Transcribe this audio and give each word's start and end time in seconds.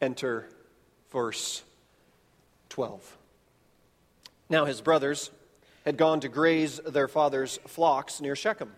Enter 0.00 0.48
verse 1.10 1.62
12. 2.68 3.16
Now 4.48 4.64
his 4.64 4.80
brothers 4.80 5.30
had 5.84 5.96
gone 5.96 6.20
to 6.20 6.28
graze 6.28 6.78
their 6.78 7.08
father's 7.08 7.58
flocks 7.66 8.20
near 8.20 8.36
Shechem. 8.36 8.72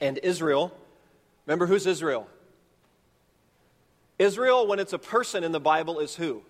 And 0.00 0.18
Israel, 0.22 0.76
remember 1.46 1.66
who's 1.66 1.86
Israel? 1.86 2.26
Israel, 4.18 4.66
when 4.66 4.78
it's 4.78 4.92
a 4.92 4.98
person 4.98 5.44
in 5.44 5.52
the 5.52 5.60
Bible, 5.60 6.00
is 6.00 6.16
who? 6.16 6.42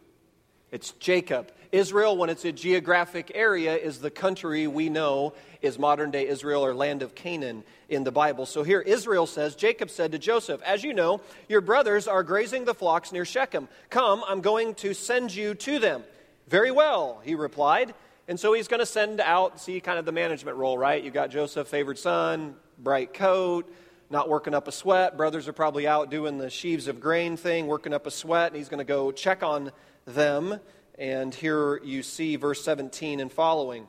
It's 0.73 0.93
Jacob. 0.93 1.52
Israel, 1.70 2.16
when 2.16 2.30
it's 2.30 2.46
a 2.46 2.52
geographic 2.52 3.30
area, 3.34 3.77
is 3.77 3.98
the 3.98 4.11
country 4.11 4.66
we 4.66 4.88
know 4.88 5.34
is 5.61 5.79
modern 5.79 6.11
day 6.11 6.27
Israel 6.27 6.64
or 6.64 6.75
land 6.75 7.02
of 7.02 7.14
Canaan 7.14 7.62
in 7.91 8.05
the 8.05 8.11
Bible. 8.11 8.46
So 8.46 8.62
here 8.62 8.80
Israel 8.80 9.27
says, 9.27 9.55
Jacob 9.55 9.91
said 9.91 10.12
to 10.12 10.19
Joseph, 10.19 10.62
As 10.62 10.82
you 10.82 10.95
know, 10.95 11.20
your 11.46 11.61
brothers 11.61 12.09
are 12.09 12.23
grazing 12.23 12.64
the 12.64 12.73
flocks 12.73 13.12
near 13.12 13.27
Shechem. 13.27 13.69
Come, 13.91 14.24
I'm 14.27 14.41
going 14.41 14.74
to 14.77 14.95
send 14.95 15.34
you 15.34 15.55
to 15.56 15.79
them. 15.79 16.05
Very 16.48 16.70
well, 16.70 17.20
he 17.23 17.34
replied. 17.34 17.93
And 18.27 18.41
so 18.41 18.54
he's 18.54 18.68
going 18.68 18.80
to 18.80 18.87
send 18.87 19.20
out, 19.20 19.60
see 19.60 19.79
kind 19.79 19.98
of 19.98 20.07
the 20.07 20.12
management 20.12 20.57
role, 20.57 20.79
right? 20.79 21.04
You've 21.04 21.12
got 21.12 21.30
Joseph, 21.30 21.68
favored 21.68 21.98
son, 21.98 22.54
bright 22.79 23.12
coat, 23.12 23.70
not 24.12 24.29
working 24.29 24.55
up 24.55 24.69
a 24.69 24.73
sweat. 24.73 25.16
Brothers 25.16 25.48
are 25.48 25.55
probably 25.55 25.89
out 25.89 26.11
doing 26.11 26.37
the 26.37 26.51
sheaves 26.51 26.87
of 26.87 27.01
grain 27.01 27.39
thing, 27.39 27.66
working 27.66 27.95
up 27.95 28.07
a 28.07 28.11
sweat, 28.11 28.48
and 28.48 28.57
he's 28.57 28.69
going 28.69 28.79
to 28.79 28.85
go 28.85 29.11
check 29.11 29.43
on 29.43 29.73
them. 30.05 30.61
And 30.98 31.35
here 31.35 31.80
you 31.83 32.02
see 32.02 32.37
verse 32.37 32.62
17 32.62 33.21
and 33.21 33.33
following. 33.33 33.88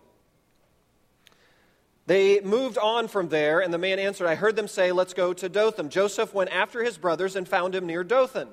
They 2.05 2.39
moved 2.39 2.77
on 2.77 3.09
from 3.09 3.27
there, 3.27 3.59
and 3.59 3.73
the 3.73 3.77
man 3.77 3.99
answered, 3.99 4.27
I 4.27 4.35
heard 4.35 4.55
them 4.55 4.69
say, 4.69 4.93
Let's 4.93 5.13
go 5.13 5.33
to 5.33 5.49
Dothan. 5.49 5.89
Joseph 5.89 6.33
went 6.33 6.51
after 6.51 6.83
his 6.83 6.97
brothers 6.97 7.35
and 7.35 7.47
found 7.47 7.75
him 7.75 7.85
near 7.85 8.03
Dothan. 8.05 8.47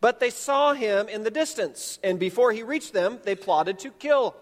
But 0.00 0.20
they 0.20 0.30
saw 0.30 0.72
him 0.72 1.08
in 1.08 1.22
the 1.22 1.30
distance, 1.30 1.98
and 2.02 2.18
before 2.18 2.52
he 2.52 2.62
reached 2.62 2.94
them, 2.94 3.18
they 3.24 3.34
plotted 3.34 3.78
to 3.80 3.90
kill 3.90 4.36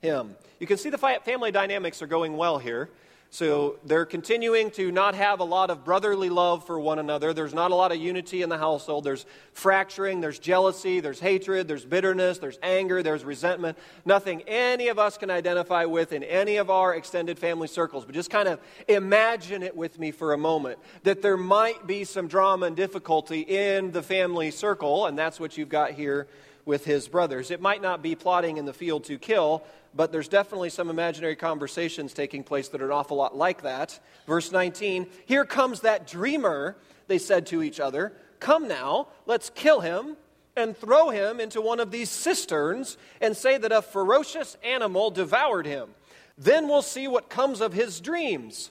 him. 0.00 0.34
You 0.58 0.66
can 0.66 0.78
see 0.78 0.90
the 0.90 0.98
family 0.98 1.52
dynamics 1.52 2.02
are 2.02 2.06
going 2.06 2.36
well 2.36 2.58
here. 2.58 2.90
So 3.32 3.78
they're 3.86 4.04
continuing 4.04 4.70
to 4.72 4.92
not 4.92 5.14
have 5.14 5.40
a 5.40 5.44
lot 5.44 5.70
of 5.70 5.86
brotherly 5.86 6.28
love 6.28 6.66
for 6.66 6.78
one 6.78 6.98
another. 6.98 7.32
There's 7.32 7.54
not 7.54 7.70
a 7.70 7.74
lot 7.74 7.90
of 7.90 7.96
unity 7.96 8.42
in 8.42 8.50
the 8.50 8.58
household. 8.58 9.04
There's 9.04 9.24
fracturing, 9.54 10.20
there's 10.20 10.38
jealousy, 10.38 11.00
there's 11.00 11.18
hatred, 11.18 11.66
there's 11.66 11.86
bitterness, 11.86 12.36
there's 12.36 12.58
anger, 12.62 13.02
there's 13.02 13.24
resentment. 13.24 13.78
Nothing 14.04 14.42
any 14.42 14.88
of 14.88 14.98
us 14.98 15.16
can 15.16 15.30
identify 15.30 15.86
with 15.86 16.12
in 16.12 16.22
any 16.22 16.58
of 16.58 16.68
our 16.68 16.94
extended 16.94 17.38
family 17.38 17.68
circles. 17.68 18.04
But 18.04 18.14
just 18.14 18.28
kind 18.28 18.48
of 18.48 18.60
imagine 18.86 19.62
it 19.62 19.74
with 19.74 19.98
me 19.98 20.10
for 20.10 20.34
a 20.34 20.38
moment 20.38 20.78
that 21.04 21.22
there 21.22 21.38
might 21.38 21.86
be 21.86 22.04
some 22.04 22.28
drama 22.28 22.66
and 22.66 22.76
difficulty 22.76 23.40
in 23.40 23.92
the 23.92 24.02
family 24.02 24.50
circle, 24.50 25.06
and 25.06 25.18
that's 25.18 25.40
what 25.40 25.56
you've 25.56 25.70
got 25.70 25.92
here 25.92 26.28
with 26.64 26.84
his 26.84 27.08
brothers. 27.08 27.50
It 27.50 27.60
might 27.60 27.82
not 27.82 28.02
be 28.02 28.14
plotting 28.14 28.56
in 28.56 28.64
the 28.64 28.72
field 28.72 29.04
to 29.04 29.18
kill, 29.18 29.62
but 29.94 30.12
there's 30.12 30.28
definitely 30.28 30.70
some 30.70 30.90
imaginary 30.90 31.36
conversations 31.36 32.12
taking 32.12 32.44
place 32.44 32.68
that 32.68 32.80
are 32.80 32.86
an 32.86 32.92
awful 32.92 33.16
lot 33.16 33.36
like 33.36 33.62
that. 33.62 33.98
Verse 34.26 34.52
19 34.52 35.06
Here 35.26 35.44
comes 35.44 35.80
that 35.80 36.06
dreamer, 36.06 36.76
they 37.08 37.18
said 37.18 37.46
to 37.48 37.62
each 37.62 37.80
other. 37.80 38.12
Come 38.40 38.68
now, 38.68 39.08
let's 39.26 39.50
kill 39.50 39.80
him 39.80 40.16
and 40.56 40.76
throw 40.76 41.10
him 41.10 41.40
into 41.40 41.60
one 41.60 41.80
of 41.80 41.90
these 41.90 42.10
cisterns 42.10 42.96
and 43.20 43.36
say 43.36 43.56
that 43.56 43.72
a 43.72 43.82
ferocious 43.82 44.56
animal 44.62 45.10
devoured 45.10 45.66
him. 45.66 45.90
Then 46.36 46.68
we'll 46.68 46.82
see 46.82 47.08
what 47.08 47.30
comes 47.30 47.60
of 47.60 47.72
his 47.72 48.00
dreams. 48.00 48.70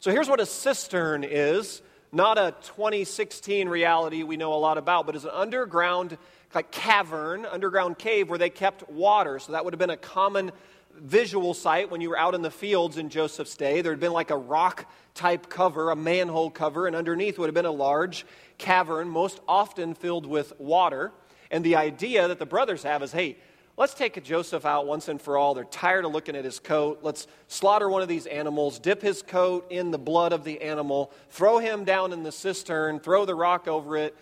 So 0.00 0.10
here's 0.10 0.28
what 0.28 0.40
a 0.40 0.46
cistern 0.46 1.24
is 1.24 1.80
not 2.12 2.38
a 2.38 2.54
2016 2.62 3.68
reality 3.68 4.22
we 4.22 4.36
know 4.36 4.54
a 4.54 4.56
lot 4.56 4.78
about, 4.78 5.06
but 5.06 5.16
it's 5.16 5.24
an 5.24 5.30
underground 5.32 6.16
like 6.54 6.70
cavern, 6.70 7.46
underground 7.46 7.98
cave 7.98 8.28
where 8.28 8.38
they 8.38 8.50
kept 8.50 8.88
water. 8.88 9.38
So 9.38 9.52
that 9.52 9.64
would 9.64 9.74
have 9.74 9.78
been 9.78 9.90
a 9.90 9.96
common 9.96 10.52
visual 10.96 11.54
sight 11.54 11.90
when 11.90 12.00
you 12.00 12.10
were 12.10 12.18
out 12.18 12.34
in 12.34 12.42
the 12.42 12.50
fields 12.50 12.98
in 12.98 13.08
Joseph's 13.08 13.56
day. 13.56 13.82
There 13.82 13.92
had 13.92 14.00
been 14.00 14.12
like 14.12 14.30
a 14.30 14.36
rock 14.36 14.90
type 15.14 15.48
cover, 15.48 15.90
a 15.90 15.96
manhole 15.96 16.50
cover, 16.50 16.86
and 16.86 16.94
underneath 16.94 17.38
would 17.38 17.46
have 17.46 17.54
been 17.54 17.64
a 17.64 17.70
large 17.70 18.26
cavern, 18.58 19.08
most 19.08 19.40
often 19.48 19.94
filled 19.94 20.26
with 20.26 20.52
water. 20.58 21.12
And 21.50 21.64
the 21.64 21.76
idea 21.76 22.28
that 22.28 22.38
the 22.38 22.46
brothers 22.46 22.82
have 22.82 23.02
is 23.02 23.12
hey, 23.12 23.36
let's 23.76 23.94
take 23.94 24.22
Joseph 24.22 24.64
out 24.64 24.86
once 24.86 25.08
and 25.08 25.20
for 25.20 25.36
all. 25.36 25.54
They're 25.54 25.64
tired 25.64 26.04
of 26.04 26.12
looking 26.12 26.36
at 26.36 26.44
his 26.44 26.58
coat. 26.58 27.00
Let's 27.02 27.26
slaughter 27.48 27.88
one 27.88 28.02
of 28.02 28.08
these 28.08 28.26
animals, 28.26 28.78
dip 28.78 29.02
his 29.02 29.22
coat 29.22 29.66
in 29.70 29.90
the 29.90 29.98
blood 29.98 30.32
of 30.32 30.44
the 30.44 30.62
animal, 30.62 31.12
throw 31.30 31.58
him 31.58 31.84
down 31.84 32.12
in 32.12 32.22
the 32.22 32.32
cistern, 32.32 33.00
throw 33.00 33.24
the 33.24 33.34
rock 33.34 33.68
over 33.68 33.96
it, 33.96 34.16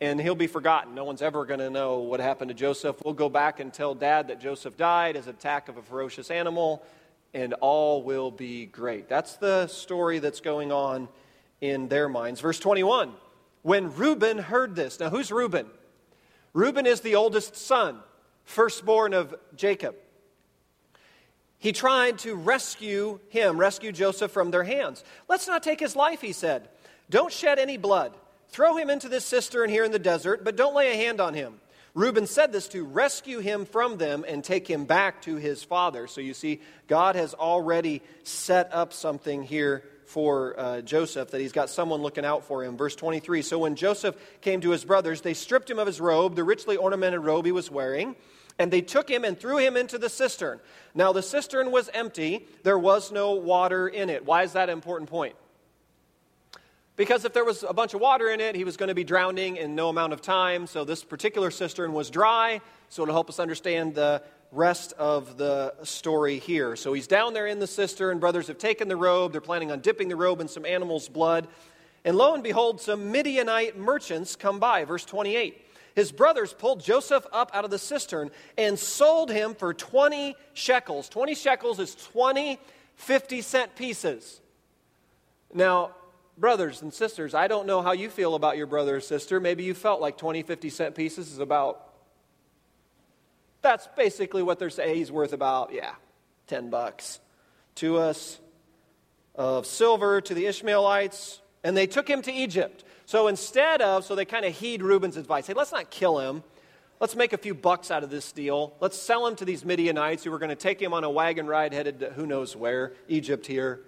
and 0.00 0.20
he'll 0.20 0.34
be 0.34 0.46
forgotten. 0.46 0.94
No 0.94 1.04
one's 1.04 1.22
ever 1.22 1.44
going 1.44 1.60
to 1.60 1.70
know 1.70 2.00
what 2.00 2.20
happened 2.20 2.48
to 2.48 2.54
Joseph. 2.54 2.96
We'll 3.04 3.14
go 3.14 3.28
back 3.28 3.60
and 3.60 3.72
tell 3.72 3.94
dad 3.94 4.28
that 4.28 4.40
Joseph 4.40 4.76
died 4.76 5.16
as 5.16 5.26
attack 5.26 5.68
of 5.68 5.76
a 5.76 5.82
ferocious 5.82 6.30
animal, 6.30 6.82
and 7.32 7.54
all 7.54 8.02
will 8.02 8.30
be 8.30 8.66
great. 8.66 9.08
That's 9.08 9.36
the 9.36 9.66
story 9.68 10.18
that's 10.18 10.40
going 10.40 10.72
on 10.72 11.08
in 11.60 11.88
their 11.88 12.08
minds. 12.08 12.40
Verse 12.40 12.58
21 12.58 13.12
When 13.62 13.94
Reuben 13.94 14.38
heard 14.38 14.76
this, 14.76 15.00
now 15.00 15.10
who's 15.10 15.32
Reuben? 15.32 15.66
Reuben 16.52 16.86
is 16.86 17.00
the 17.00 17.16
oldest 17.16 17.56
son, 17.56 17.98
firstborn 18.44 19.12
of 19.12 19.34
Jacob. 19.54 19.94
He 21.58 21.72
tried 21.72 22.18
to 22.20 22.34
rescue 22.34 23.18
him, 23.28 23.58
rescue 23.58 23.92
Joseph 23.92 24.30
from 24.30 24.50
their 24.50 24.62
hands. 24.62 25.04
Let's 25.28 25.46
not 25.46 25.62
take 25.62 25.80
his 25.80 25.96
life, 25.96 26.20
he 26.20 26.32
said. 26.32 26.68
Don't 27.08 27.32
shed 27.32 27.58
any 27.58 27.76
blood. 27.76 28.14
Throw 28.56 28.74
him 28.78 28.88
into 28.88 29.10
this 29.10 29.26
cistern 29.26 29.68
here 29.68 29.84
in 29.84 29.92
the 29.92 29.98
desert, 29.98 30.42
but 30.42 30.56
don't 30.56 30.74
lay 30.74 30.90
a 30.90 30.96
hand 30.96 31.20
on 31.20 31.34
him. 31.34 31.60
Reuben 31.92 32.26
said 32.26 32.52
this 32.52 32.68
to 32.68 32.84
rescue 32.84 33.40
him 33.40 33.66
from 33.66 33.98
them 33.98 34.24
and 34.26 34.42
take 34.42 34.66
him 34.66 34.86
back 34.86 35.20
to 35.22 35.36
his 35.36 35.62
father. 35.62 36.06
So 36.06 36.22
you 36.22 36.32
see, 36.32 36.62
God 36.88 37.16
has 37.16 37.34
already 37.34 38.00
set 38.22 38.72
up 38.72 38.94
something 38.94 39.42
here 39.42 39.84
for 40.06 40.58
uh, 40.58 40.80
Joseph, 40.80 41.32
that 41.32 41.40
he's 41.42 41.52
got 41.52 41.68
someone 41.68 42.00
looking 42.00 42.24
out 42.24 42.44
for 42.44 42.64
him. 42.64 42.78
Verse 42.78 42.96
23 42.96 43.42
So 43.42 43.58
when 43.58 43.76
Joseph 43.76 44.16
came 44.40 44.62
to 44.62 44.70
his 44.70 44.86
brothers, 44.86 45.20
they 45.20 45.34
stripped 45.34 45.70
him 45.70 45.78
of 45.78 45.86
his 45.86 46.00
robe, 46.00 46.34
the 46.34 46.42
richly 46.42 46.78
ornamented 46.78 47.20
robe 47.20 47.44
he 47.44 47.52
was 47.52 47.70
wearing, 47.70 48.16
and 48.58 48.72
they 48.72 48.80
took 48.80 49.06
him 49.10 49.22
and 49.26 49.38
threw 49.38 49.58
him 49.58 49.76
into 49.76 49.98
the 49.98 50.08
cistern. 50.08 50.60
Now 50.94 51.12
the 51.12 51.22
cistern 51.22 51.72
was 51.72 51.90
empty, 51.92 52.48
there 52.62 52.78
was 52.78 53.12
no 53.12 53.34
water 53.34 53.86
in 53.86 54.08
it. 54.08 54.24
Why 54.24 54.44
is 54.44 54.54
that 54.54 54.70
an 54.70 54.72
important 54.72 55.10
point? 55.10 55.36
Because 56.96 57.24
if 57.26 57.32
there 57.34 57.44
was 57.44 57.62
a 57.62 57.74
bunch 57.74 57.92
of 57.92 58.00
water 58.00 58.30
in 58.30 58.40
it, 58.40 58.54
he 58.54 58.64
was 58.64 58.76
going 58.76 58.88
to 58.88 58.94
be 58.94 59.04
drowning 59.04 59.56
in 59.56 59.74
no 59.74 59.90
amount 59.90 60.14
of 60.14 60.22
time. 60.22 60.66
So 60.66 60.84
this 60.84 61.04
particular 61.04 61.50
cistern 61.50 61.92
was 61.92 62.08
dry. 62.08 62.60
So 62.88 63.02
it'll 63.02 63.14
help 63.14 63.28
us 63.28 63.38
understand 63.38 63.94
the 63.94 64.22
rest 64.50 64.94
of 64.94 65.36
the 65.36 65.74
story 65.82 66.38
here. 66.38 66.74
So 66.74 66.94
he's 66.94 67.06
down 67.06 67.34
there 67.34 67.46
in 67.46 67.58
the 67.58 67.66
cistern. 67.66 68.18
Brothers 68.18 68.46
have 68.46 68.56
taken 68.56 68.88
the 68.88 68.96
robe. 68.96 69.32
They're 69.32 69.40
planning 69.42 69.70
on 69.70 69.80
dipping 69.80 70.08
the 70.08 70.16
robe 70.16 70.40
in 70.40 70.48
some 70.48 70.64
animal's 70.64 71.08
blood. 71.08 71.48
And 72.04 72.16
lo 72.16 72.32
and 72.34 72.42
behold, 72.42 72.80
some 72.80 73.12
Midianite 73.12 73.76
merchants 73.76 74.34
come 74.34 74.58
by. 74.58 74.84
Verse 74.84 75.04
28. 75.04 75.64
His 75.94 76.12
brothers 76.12 76.52
pulled 76.52 76.82
Joseph 76.82 77.26
up 77.32 77.50
out 77.52 77.64
of 77.64 77.70
the 77.70 77.78
cistern 77.78 78.30
and 78.56 78.78
sold 78.78 79.30
him 79.30 79.54
for 79.54 79.74
20 79.74 80.34
shekels. 80.54 81.08
20 81.08 81.34
shekels 81.34 81.78
is 81.78 81.94
20 81.94 82.58
50 82.96 83.42
cent 83.42 83.76
pieces. 83.76 84.40
Now, 85.52 85.90
brothers 86.38 86.82
and 86.82 86.92
sisters, 86.92 87.34
I 87.34 87.48
don't 87.48 87.66
know 87.66 87.82
how 87.82 87.92
you 87.92 88.10
feel 88.10 88.34
about 88.34 88.56
your 88.56 88.66
brother 88.66 88.96
or 88.96 89.00
sister. 89.00 89.40
Maybe 89.40 89.64
you 89.64 89.74
felt 89.74 90.00
like 90.00 90.18
20, 90.18 90.42
50 90.42 90.70
cent 90.70 90.94
pieces 90.94 91.32
is 91.32 91.38
about, 91.38 91.82
that's 93.62 93.88
basically 93.96 94.42
what 94.42 94.58
they're 94.58 94.70
saying. 94.70 94.96
He's 94.96 95.10
worth 95.10 95.32
about, 95.32 95.72
yeah, 95.72 95.94
10 96.48 96.70
bucks 96.70 97.20
to 97.76 97.98
us 97.98 98.38
of 99.34 99.66
silver 99.66 100.20
to 100.20 100.34
the 100.34 100.46
Ishmaelites. 100.46 101.40
And 101.64 101.76
they 101.76 101.86
took 101.86 102.08
him 102.08 102.22
to 102.22 102.32
Egypt. 102.32 102.84
So 103.06 103.28
instead 103.28 103.82
of, 103.82 104.04
so 104.04 104.14
they 104.14 104.24
kind 104.24 104.44
of 104.44 104.54
heed 104.54 104.82
Reuben's 104.82 105.16
advice. 105.16 105.46
Hey, 105.46 105.54
let's 105.54 105.72
not 105.72 105.90
kill 105.90 106.18
him. 106.18 106.42
Let's 107.00 107.14
make 107.14 107.32
a 107.32 107.38
few 107.38 107.54
bucks 107.54 107.90
out 107.90 108.02
of 108.02 108.10
this 108.10 108.32
deal. 108.32 108.74
Let's 108.80 108.96
sell 108.96 109.26
him 109.26 109.36
to 109.36 109.44
these 109.44 109.64
Midianites 109.64 110.24
who 110.24 110.32
are 110.32 110.38
going 110.38 110.50
to 110.50 110.54
take 110.54 110.80
him 110.80 110.94
on 110.94 111.04
a 111.04 111.10
wagon 111.10 111.46
ride 111.46 111.72
headed 111.72 112.00
to 112.00 112.10
who 112.10 112.26
knows 112.26 112.56
where, 112.56 112.94
Egypt 113.08 113.46
here. 113.46 113.80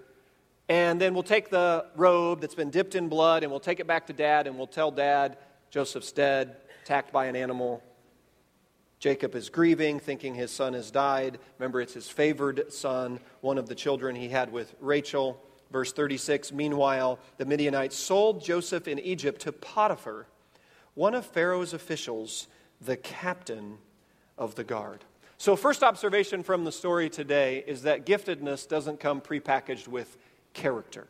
And 0.69 1.01
then 1.01 1.15
we'll 1.15 1.23
take 1.23 1.49
the 1.49 1.87
robe 1.95 2.41
that's 2.41 2.53
been 2.53 2.69
dipped 2.69 2.93
in 2.93 3.09
blood 3.09 3.41
and 3.41 3.51
we'll 3.51 3.59
take 3.59 3.79
it 3.79 3.87
back 3.87 4.05
to 4.07 4.13
dad 4.13 4.45
and 4.45 4.55
we'll 4.55 4.67
tell 4.67 4.91
dad 4.91 5.37
Joseph's 5.71 6.11
dead, 6.11 6.57
attacked 6.83 7.11
by 7.11 7.25
an 7.25 7.35
animal. 7.35 7.83
Jacob 8.99 9.33
is 9.33 9.49
grieving, 9.49 9.99
thinking 9.99 10.35
his 10.35 10.51
son 10.51 10.73
has 10.73 10.91
died. 10.91 11.39
Remember, 11.57 11.81
it's 11.81 11.93
his 11.93 12.07
favored 12.07 12.71
son, 12.71 13.19
one 13.41 13.57
of 13.57 13.67
the 13.67 13.75
children 13.75 14.15
he 14.15 14.29
had 14.29 14.51
with 14.51 14.75
Rachel. 14.79 15.41
Verse 15.71 15.91
36 15.91 16.51
Meanwhile, 16.51 17.17
the 17.37 17.45
Midianites 17.45 17.95
sold 17.95 18.43
Joseph 18.43 18.87
in 18.87 18.99
Egypt 18.99 19.41
to 19.41 19.51
Potiphar, 19.51 20.27
one 20.93 21.15
of 21.15 21.25
Pharaoh's 21.25 21.73
officials, 21.73 22.47
the 22.81 22.97
captain 22.97 23.77
of 24.37 24.55
the 24.55 24.63
guard. 24.63 25.05
So, 25.37 25.55
first 25.55 25.83
observation 25.83 26.43
from 26.43 26.65
the 26.65 26.71
story 26.71 27.09
today 27.09 27.63
is 27.65 27.83
that 27.83 28.05
giftedness 28.05 28.67
doesn't 28.67 28.99
come 28.99 29.21
prepackaged 29.21 29.87
with 29.87 30.17
character. 30.59 31.07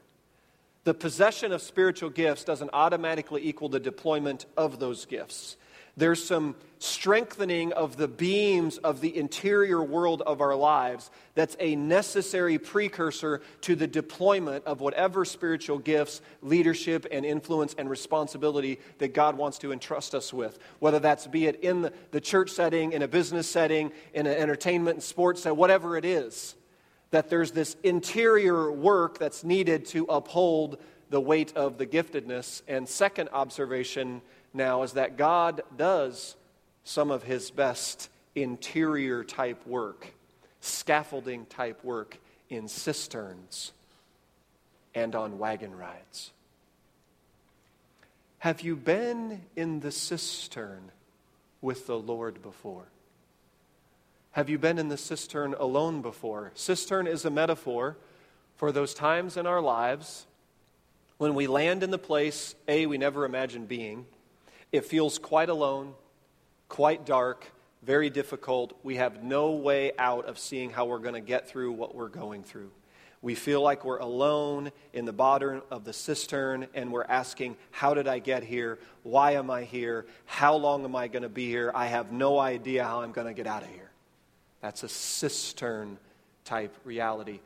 The 0.83 0.93
possession 0.93 1.51
of 1.51 1.61
spiritual 1.61 2.09
gifts 2.09 2.43
doesn't 2.43 2.69
automatically 2.71 3.45
equal 3.47 3.69
the 3.69 3.79
deployment 3.79 4.45
of 4.55 4.79
those 4.79 5.05
gifts. 5.05 5.57
There's 5.97 6.23
some 6.23 6.55
strengthening 6.77 7.73
of 7.73 7.97
the 7.97 8.07
beams 8.07 8.77
of 8.77 9.01
the 9.01 9.17
interior 9.17 9.83
world 9.83 10.21
of 10.21 10.39
our 10.39 10.55
lives 10.55 11.11
that's 11.35 11.57
a 11.59 11.75
necessary 11.75 12.57
precursor 12.57 13.41
to 13.61 13.75
the 13.75 13.87
deployment 13.87 14.65
of 14.65 14.79
whatever 14.79 15.25
spiritual 15.25 15.77
gifts, 15.77 16.21
leadership, 16.41 17.05
and 17.11 17.25
influence 17.25 17.75
and 17.77 17.89
responsibility 17.89 18.79
that 18.99 19.13
God 19.13 19.35
wants 19.35 19.57
to 19.57 19.73
entrust 19.73 20.15
us 20.15 20.31
with. 20.31 20.57
Whether 20.79 20.99
that's 20.99 21.27
be 21.27 21.47
it 21.47 21.59
in 21.61 21.91
the 22.11 22.21
church 22.21 22.51
setting, 22.51 22.93
in 22.93 23.01
a 23.01 23.07
business 23.07 23.49
setting, 23.49 23.91
in 24.13 24.25
an 24.25 24.37
entertainment 24.37 24.95
and 24.95 25.03
sports 25.03 25.41
setting, 25.41 25.57
whatever 25.57 25.97
it 25.97 26.05
is, 26.05 26.55
that 27.11 27.29
there's 27.29 27.51
this 27.51 27.75
interior 27.83 28.71
work 28.71 29.17
that's 29.17 29.43
needed 29.43 29.85
to 29.85 30.05
uphold 30.05 30.77
the 31.09 31.19
weight 31.19 31.55
of 31.55 31.77
the 31.77 31.87
giftedness. 31.87 32.61
And 32.67 32.87
second 32.87 33.29
observation 33.33 34.21
now 34.53 34.83
is 34.83 34.93
that 34.93 35.17
God 35.17 35.61
does 35.75 36.35
some 36.83 37.11
of 37.11 37.23
his 37.23 37.51
best 37.51 38.09
interior 38.35 39.23
type 39.23 39.65
work, 39.65 40.13
scaffolding 40.61 41.45
type 41.47 41.83
work 41.83 42.17
in 42.49 42.67
cisterns 42.67 43.71
and 44.93 45.15
on 45.15 45.37
wagon 45.37 45.75
rides. 45.75 46.31
Have 48.39 48.61
you 48.61 48.75
been 48.75 49.41
in 49.55 49.81
the 49.81 49.91
cistern 49.91 50.91
with 51.61 51.87
the 51.87 51.97
Lord 51.97 52.41
before? 52.41 52.85
Have 54.31 54.49
you 54.49 54.57
been 54.57 54.77
in 54.77 54.89
the 54.89 54.97
cistern 54.97 55.55
alone 55.59 56.01
before? 56.01 56.51
Cistern 56.55 57.07
is 57.07 57.25
a 57.25 57.29
metaphor 57.29 57.97
for 58.55 58.71
those 58.71 58.93
times 58.93 59.37
in 59.37 59.47
our 59.47 59.61
lives 59.61 60.27
when 61.19 61.35
we 61.35 61.47
land 61.47 61.83
in 61.83 61.91
the 61.91 61.97
place, 61.97 62.55
A, 62.69 62.85
we 62.85 62.97
never 62.97 63.25
imagined 63.25 63.67
being 63.67 64.05
it 64.71 64.85
feels 64.85 65.17
quite 65.17 65.49
alone, 65.49 65.95
quite 66.69 67.05
dark, 67.05 67.51
very 67.81 68.09
difficult. 68.09 68.77
We 68.83 68.97
have 68.97 69.23
no 69.23 69.51
way 69.51 69.91
out 69.97 70.25
of 70.27 70.37
seeing 70.37 70.69
how 70.69 70.85
we're 70.85 70.99
going 70.99 71.15
to 71.15 71.21
get 71.21 71.49
through 71.49 71.71
what 71.71 71.95
we're 71.95 72.07
going 72.07 72.43
through. 72.43 72.71
We 73.21 73.35
feel 73.35 73.61
like 73.61 73.83
we're 73.83 73.97
alone 73.97 74.71
in 74.93 75.05
the 75.05 75.11
bottom 75.11 75.63
of 75.71 75.83
the 75.83 75.91
cistern 75.91 76.67
and 76.73 76.91
we're 76.91 77.03
asking, 77.03 77.57
How 77.71 77.93
did 77.95 78.07
I 78.07 78.19
get 78.19 78.43
here? 78.43 78.79
Why 79.03 79.31
am 79.31 79.49
I 79.49 79.63
here? 79.63 80.05
How 80.25 80.55
long 80.55 80.85
am 80.85 80.95
I 80.95 81.07
going 81.07 81.23
to 81.23 81.29
be 81.29 81.47
here? 81.47 81.71
I 81.75 81.87
have 81.87 82.11
no 82.11 82.37
idea 82.39 82.85
how 82.85 83.01
I'm 83.01 83.11
going 83.11 83.27
to 83.27 83.33
get 83.33 83.47
out 83.47 83.63
of 83.63 83.69
here. 83.69 83.88
That's 84.61 84.83
a 84.83 84.89
cistern 84.89 85.97
type 86.45 86.75
reality. 86.83 87.39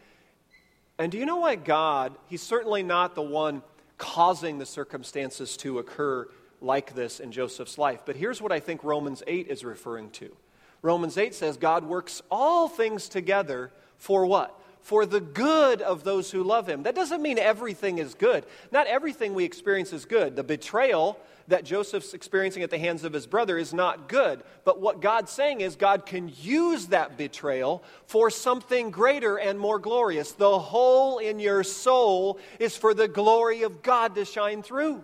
And 0.97 1.11
do 1.11 1.17
you 1.17 1.25
know 1.25 1.37
why 1.37 1.55
God, 1.55 2.15
He's 2.27 2.41
certainly 2.41 2.83
not 2.83 3.15
the 3.15 3.21
one 3.21 3.61
causing 3.97 4.57
the 4.57 4.65
circumstances 4.65 5.57
to 5.57 5.79
occur 5.79 6.27
like 6.61 6.95
this 6.95 7.19
in 7.19 7.31
Joseph's 7.31 7.77
life. 7.77 8.01
But 8.05 8.15
here's 8.15 8.41
what 8.41 8.51
I 8.51 8.59
think 8.59 8.83
Romans 8.83 9.21
8 9.27 9.47
is 9.47 9.63
referring 9.63 10.09
to 10.11 10.35
Romans 10.81 11.17
8 11.17 11.33
says, 11.33 11.57
God 11.57 11.85
works 11.85 12.21
all 12.29 12.67
things 12.67 13.07
together 13.07 13.71
for 13.97 14.25
what? 14.25 14.59
For 14.83 15.05
the 15.05 15.21
good 15.21 15.81
of 15.81 16.03
those 16.03 16.29
who 16.29 16.43
love 16.43 16.67
him. 16.67 16.83
That 16.83 16.95
doesn't 16.95 17.21
mean 17.21 17.39
everything 17.39 17.97
is 17.97 18.13
good. 18.13 18.45
Not 18.71 18.85
everything 18.87 19.33
we 19.33 19.45
experience 19.45 19.93
is 19.93 20.05
good. 20.05 20.35
The 20.35 20.43
betrayal 20.43 21.17
that 21.47 21.65
Joseph's 21.65 22.13
experiencing 22.13 22.63
at 22.63 22.69
the 22.69 22.77
hands 22.77 23.03
of 23.03 23.13
his 23.13 23.25
brother 23.25 23.57
is 23.57 23.73
not 23.73 24.07
good. 24.07 24.43
But 24.63 24.81
what 24.81 25.01
God's 25.01 25.31
saying 25.31 25.61
is 25.61 25.75
God 25.75 26.05
can 26.05 26.31
use 26.41 26.87
that 26.87 27.17
betrayal 27.17 27.83
for 28.05 28.29
something 28.29 28.91
greater 28.91 29.37
and 29.37 29.59
more 29.59 29.79
glorious. 29.79 30.33
The 30.33 30.59
hole 30.59 31.17
in 31.17 31.39
your 31.39 31.63
soul 31.63 32.39
is 32.59 32.77
for 32.77 32.93
the 32.93 33.07
glory 33.07 33.63
of 33.63 33.83
God 33.83 34.15
to 34.15 34.25
shine 34.25 34.63
through. 34.63 35.03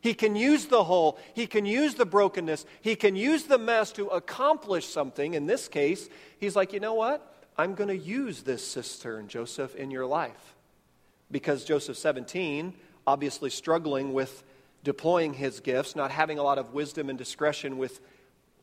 He 0.00 0.14
can 0.14 0.34
use 0.34 0.66
the 0.66 0.82
hole, 0.82 1.18
he 1.34 1.46
can 1.46 1.66
use 1.66 1.94
the 1.94 2.06
brokenness, 2.06 2.64
he 2.80 2.96
can 2.96 3.16
use 3.16 3.44
the 3.44 3.58
mess 3.58 3.92
to 3.92 4.06
accomplish 4.06 4.86
something. 4.86 5.34
In 5.34 5.46
this 5.46 5.68
case, 5.68 6.08
he's 6.38 6.56
like, 6.56 6.72
you 6.72 6.80
know 6.80 6.94
what? 6.94 7.29
I'm 7.60 7.74
going 7.74 7.88
to 7.88 7.96
use 7.96 8.42
this 8.42 8.66
cistern, 8.66 9.28
Joseph, 9.28 9.76
in 9.76 9.90
your 9.90 10.06
life. 10.06 10.54
Because 11.30 11.62
Joseph 11.62 11.98
17, 11.98 12.72
obviously 13.06 13.50
struggling 13.50 14.14
with 14.14 14.42
deploying 14.82 15.34
his 15.34 15.60
gifts, 15.60 15.94
not 15.94 16.10
having 16.10 16.38
a 16.38 16.42
lot 16.42 16.56
of 16.56 16.72
wisdom 16.72 17.10
and 17.10 17.18
discretion 17.18 17.76
with 17.76 18.00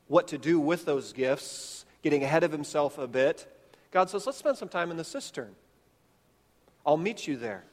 what 0.08 0.30
to 0.30 0.40
do 0.40 0.60
with 0.60 0.86
those 0.86 1.14
gifts, 1.14 1.86
getting 2.02 2.24
ahead 2.24 2.44
of 2.44 2.52
himself 2.52 2.98
a 2.98 3.08
bit, 3.08 3.48
God 3.92 4.10
says, 4.10 4.26
let's 4.26 4.40
spend 4.40 4.58
some 4.58 4.68
time 4.68 4.90
in 4.90 4.98
the 4.98 5.04
cistern. 5.04 5.54
I'll 6.84 6.98
meet 6.98 7.28
you 7.28 7.38
there. 7.38 7.66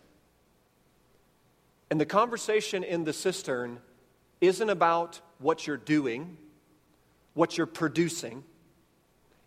And 1.91 1.99
the 1.99 2.05
conversation 2.05 2.85
in 2.85 3.05
the 3.05 3.15
cistern 3.15 3.79
isn't 4.43 4.69
about 4.69 5.23
what 5.39 5.67
you're 5.67 5.79
doing, 5.79 6.37
what 7.33 7.57
you're 7.57 7.67
producing, 7.67 8.45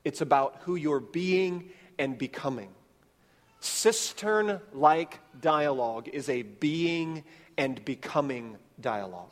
it's 0.08 0.22
about 0.22 0.62
who 0.62 0.78
you're 0.78 1.02
being 1.02 1.70
and 2.00 2.18
becoming. 2.18 2.70
Cistern 3.60 4.62
like 4.72 5.20
dialogue 5.42 6.08
is 6.14 6.30
a 6.30 6.44
being 6.44 7.26
and 7.58 7.84
becoming 7.84 8.56
dialogue. 8.80 9.32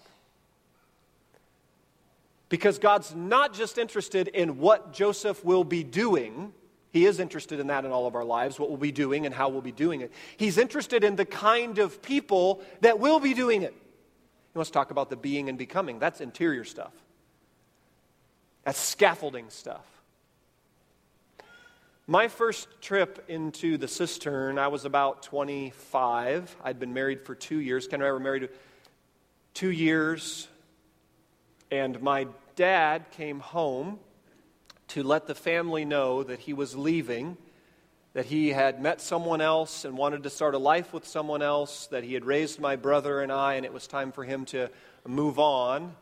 Because 2.50 2.78
God's 2.78 3.16
not 3.16 3.54
just 3.54 3.78
interested 3.78 4.28
in 4.28 4.60
what 4.60 4.92
Joseph 4.92 5.46
will 5.46 5.64
be 5.64 5.82
doing 5.82 6.52
he 6.92 7.06
is 7.06 7.20
interested 7.20 7.60
in 7.60 7.68
that 7.68 7.84
in 7.84 7.92
all 7.92 8.08
of 8.08 8.16
our 8.16 8.24
lives, 8.24 8.58
what 8.58 8.70
we'll 8.70 8.78
be 8.78 8.94
doing 8.94 9.26
and 9.26 9.36
how 9.36 9.50
we'll 9.50 9.62
be 9.62 9.74
doing 9.74 10.00
it. 10.00 10.14
He's 10.38 10.58
interested 10.58 11.04
in 11.04 11.18
the 11.18 11.26
kind 11.26 11.78
of 11.78 12.02
people 12.02 12.62
that 12.80 13.00
will 13.00 13.20
be 13.20 13.34
doing 13.34 13.64
it. 13.64 13.74
He 13.74 14.58
wants 14.58 14.70
to 14.70 14.74
talk 14.76 14.92
about 14.92 15.10
the 15.10 15.18
being 15.18 15.50
and 15.50 15.58
becoming. 15.58 16.00
That's 16.00 16.22
interior 16.22 16.64
stuff, 16.64 16.94
that's 18.64 18.80
scaffolding 18.80 19.50
stuff. 19.50 19.95
My 22.08 22.28
first 22.28 22.68
trip 22.82 23.26
into 23.30 23.80
the 23.80 23.88
cistern, 23.88 24.60
I 24.60 24.68
was 24.68 24.86
about 24.86 25.24
25. 25.24 26.56
I'd 26.64 26.80
been 26.80 26.94
married 26.94 27.26
for 27.26 27.34
two 27.34 27.58
years. 27.58 27.88
Ken 27.88 28.00
and 28.00 28.08
I 28.08 28.12
were 28.12 28.20
married 28.20 28.50
two 29.56 29.72
years. 29.72 30.48
And 31.72 32.00
my 32.04 32.28
dad 32.56 33.10
came 33.10 33.40
home 33.40 33.98
to 34.90 35.02
let 35.02 35.26
the 35.26 35.34
family 35.34 35.84
know 35.84 36.22
that 36.22 36.42
he 36.42 36.54
was 36.54 36.76
leaving, 36.76 37.38
that 38.14 38.28
he 38.28 38.50
had 38.50 38.80
met 38.80 39.02
someone 39.02 39.42
else 39.42 39.84
and 39.84 39.98
wanted 39.98 40.22
to 40.22 40.30
start 40.30 40.54
a 40.54 40.60
life 40.60 40.94
with 40.94 41.08
someone 41.08 41.42
else, 41.42 41.88
that 41.88 42.04
he 42.04 42.14
had 42.14 42.24
raised 42.24 42.60
my 42.60 42.76
brother 42.76 43.22
and 43.22 43.32
I, 43.32 43.56
and 43.56 43.66
it 43.66 43.74
was 43.74 43.88
time 43.88 44.12
for 44.12 44.24
him 44.24 44.46
to 44.46 44.70
move 45.08 45.40
on. 45.40 45.96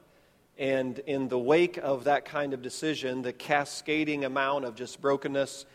And 0.57 1.00
in 1.00 1.29
the 1.29 1.39
wake 1.39 1.77
of 1.77 2.03
that 2.03 2.25
kind 2.25 2.53
of 2.53 2.61
decision, 2.61 3.22
the 3.22 3.31
cascading 3.31 4.25
amount 4.25 4.65
of 4.65 4.75
just 4.75 5.00
brokenness 5.00 5.65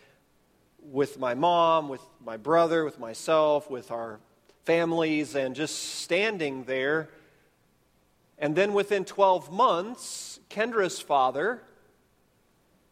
with 0.82 1.18
my 1.18 1.34
mom, 1.34 1.88
with 1.88 2.02
my 2.24 2.36
brother, 2.36 2.84
with 2.84 2.98
myself, 2.98 3.70
with 3.70 3.90
our 3.90 4.20
families, 4.64 5.34
and 5.34 5.54
just 5.54 5.76
standing 5.76 6.64
there. 6.64 7.08
And 8.38 8.54
then 8.54 8.72
within 8.72 9.04
12 9.04 9.50
months, 9.50 10.40
Kendra's 10.48 11.00
father 11.00 11.62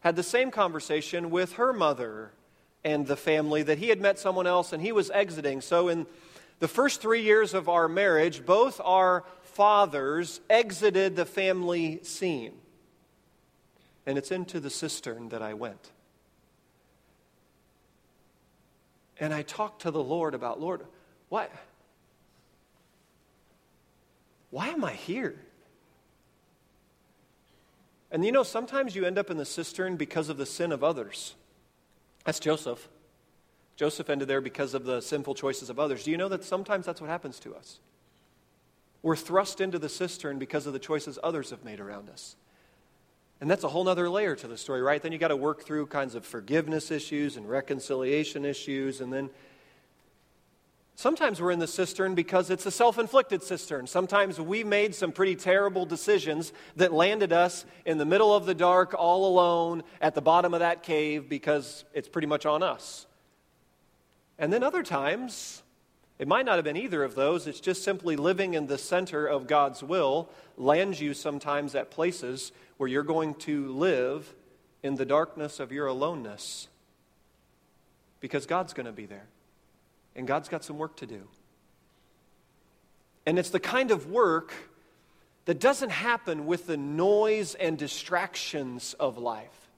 had 0.01 0.17
the 0.17 0.23
same 0.23 0.51
conversation 0.51 1.31
with 1.31 1.55
her 1.55 1.73
mother 1.73 2.33
and 2.85 3.07
the 3.07 3.17
family 3.17 3.63
that 3.63 3.79
he 3.79 3.89
had 3.89 4.01
met 4.01 4.19
someone 4.19 4.47
else 4.47 4.73
and 4.73 4.83
he 4.83 4.93
was 4.93 5.11
exiting. 5.11 5.61
So, 5.61 5.89
in 5.89 6.07
the 6.59 6.69
first 6.69 7.03
three 7.03 7.23
years 7.23 7.53
of 7.53 7.69
our 7.69 7.89
marriage, 7.89 8.47
both 8.47 8.81
our 8.83 9.25
fathers 9.43 10.41
exited 10.49 11.17
the 11.17 11.27
family 11.27 12.01
scene. 12.03 12.55
And 14.07 14.17
it's 14.17 14.31
into 14.31 14.61
the 14.61 14.71
cistern 14.71 15.31
that 15.31 15.43
I 15.43 15.55
went. 15.55 15.91
And 19.19 19.33
I 19.33 19.43
talked 19.43 19.83
to 19.83 19.91
the 19.91 20.03
Lord 20.03 20.35
about, 20.35 20.61
Lord, 20.61 20.83
why, 21.29 21.49
why 24.51 24.69
am 24.69 24.85
I 24.85 24.93
here? 24.93 25.37
And 28.11 28.25
you 28.25 28.33
know, 28.33 28.43
sometimes 28.43 28.95
you 28.95 29.05
end 29.05 29.19
up 29.19 29.31
in 29.31 29.37
the 29.37 29.45
cistern 29.45 29.97
because 29.97 30.29
of 30.29 30.37
the 30.37 30.47
sin 30.47 30.73
of 30.73 30.85
others. 30.85 31.35
That's 32.25 32.39
Joseph. 32.39 32.89
Joseph 33.77 34.09
ended 34.09 34.29
there 34.29 34.41
because 34.41 34.75
of 34.75 34.85
the 34.85 35.01
sinful 35.01 35.35
choices 35.35 35.69
of 35.69 35.79
others. 35.79 36.05
Do 36.05 36.11
you 36.11 36.17
know 36.17 36.29
that 36.29 36.45
sometimes 36.45 36.87
that's 36.87 37.01
what 37.01 37.11
happens 37.11 37.39
to 37.41 37.55
us? 37.55 37.79
We're 39.03 39.17
thrust 39.17 39.61
into 39.61 39.79
the 39.79 39.89
cistern 39.89 40.39
because 40.39 40.67
of 40.67 40.73
the 40.73 40.79
choices 40.79 41.19
others 41.23 41.51
have 41.51 41.65
made 41.65 41.79
around 41.79 42.09
us. 42.09 42.37
And 43.41 43.51
that's 43.51 43.65
a 43.65 43.69
whole 43.69 43.87
other 43.89 44.09
layer 44.09 44.35
to 44.37 44.49
the 44.49 44.57
story, 44.57 44.81
right? 44.81 45.03
Then 45.03 45.13
you 45.13 45.19
got 45.19 45.29
to 45.29 45.37
work 45.37 45.63
through 45.63 45.87
kinds 45.87 46.15
of 46.15 46.25
forgiveness 46.25 46.91
issues 46.91 47.37
and 47.37 47.49
reconciliation 47.49 48.45
issues, 48.45 49.01
and 49.01 49.13
then 49.13 49.31
Sometimes 50.99 51.43
we're 51.43 51.51
in 51.51 51.59
the 51.59 51.67
cistern 51.67 52.15
because 52.15 52.49
it's 52.49 52.65
a 52.65 52.71
self 52.71 52.99
inflicted 52.99 53.43
cistern. 53.43 53.87
Sometimes 53.87 54.41
we 54.41 54.65
made 54.65 54.95
some 54.95 55.13
pretty 55.13 55.37
terrible 55.37 55.85
decisions 55.85 56.55
that 56.77 56.91
landed 56.91 57.35
us 57.35 57.67
in 57.85 57.99
the 57.99 58.07
middle 58.07 58.35
of 58.35 58.47
the 58.47 58.55
dark, 58.55 58.95
all 58.99 59.27
alone, 59.27 59.83
at 60.01 60.15
the 60.15 60.23
bottom 60.23 60.55
of 60.55 60.61
that 60.61 60.83
cave 60.83 61.29
because 61.29 61.85
it's 61.93 62.09
pretty 62.09 62.27
much 62.27 62.47
on 62.47 62.63
us. 62.63 63.07
And 64.39 64.51
then 64.51 64.63
other 64.63 64.83
times, 64.83 65.63
It 66.19 66.27
might 66.27 66.47
not 66.47 66.57
have 66.57 66.65
been 66.65 66.77
either 66.77 67.05
of 67.05 67.15
those. 67.15 67.47
It's 67.47 67.61
just 67.61 67.83
simply 67.85 68.17
living 68.17 68.55
in 68.55 68.67
the 68.67 68.79
center 68.79 69.27
of 69.27 69.47
God's 69.47 69.83
will 69.83 70.31
lands 70.57 71.01
you 71.01 71.13
sometimes 71.13 71.75
at 71.75 71.91
places 71.91 72.53
where 72.79 72.89
you're 72.89 73.03
going 73.03 73.35
to 73.35 73.69
live 73.69 74.35
in 74.83 74.95
the 74.95 75.05
darkness 75.05 75.61
of 75.61 75.73
your 75.73 75.87
aloneness 75.87 76.69
because 78.21 78.47
God's 78.47 78.73
going 78.73 78.87
to 78.87 78.93
be 78.93 79.07
there. 79.07 79.27
And 80.15 80.27
God's 80.27 80.49
got 80.49 80.65
some 80.65 80.79
work 80.79 80.97
to 80.97 81.07
do. 81.07 81.29
And 83.27 83.39
it's 83.39 83.51
the 83.51 83.61
kind 83.61 83.91
of 83.91 84.11
work 84.11 84.55
that 85.45 85.61
doesn't 85.61 85.91
happen 85.91 86.47
with 86.47 86.67
the 86.67 86.77
noise 86.77 87.55
and 87.55 87.77
distractions 87.77 88.95
of 88.99 89.19
life. 89.19 89.69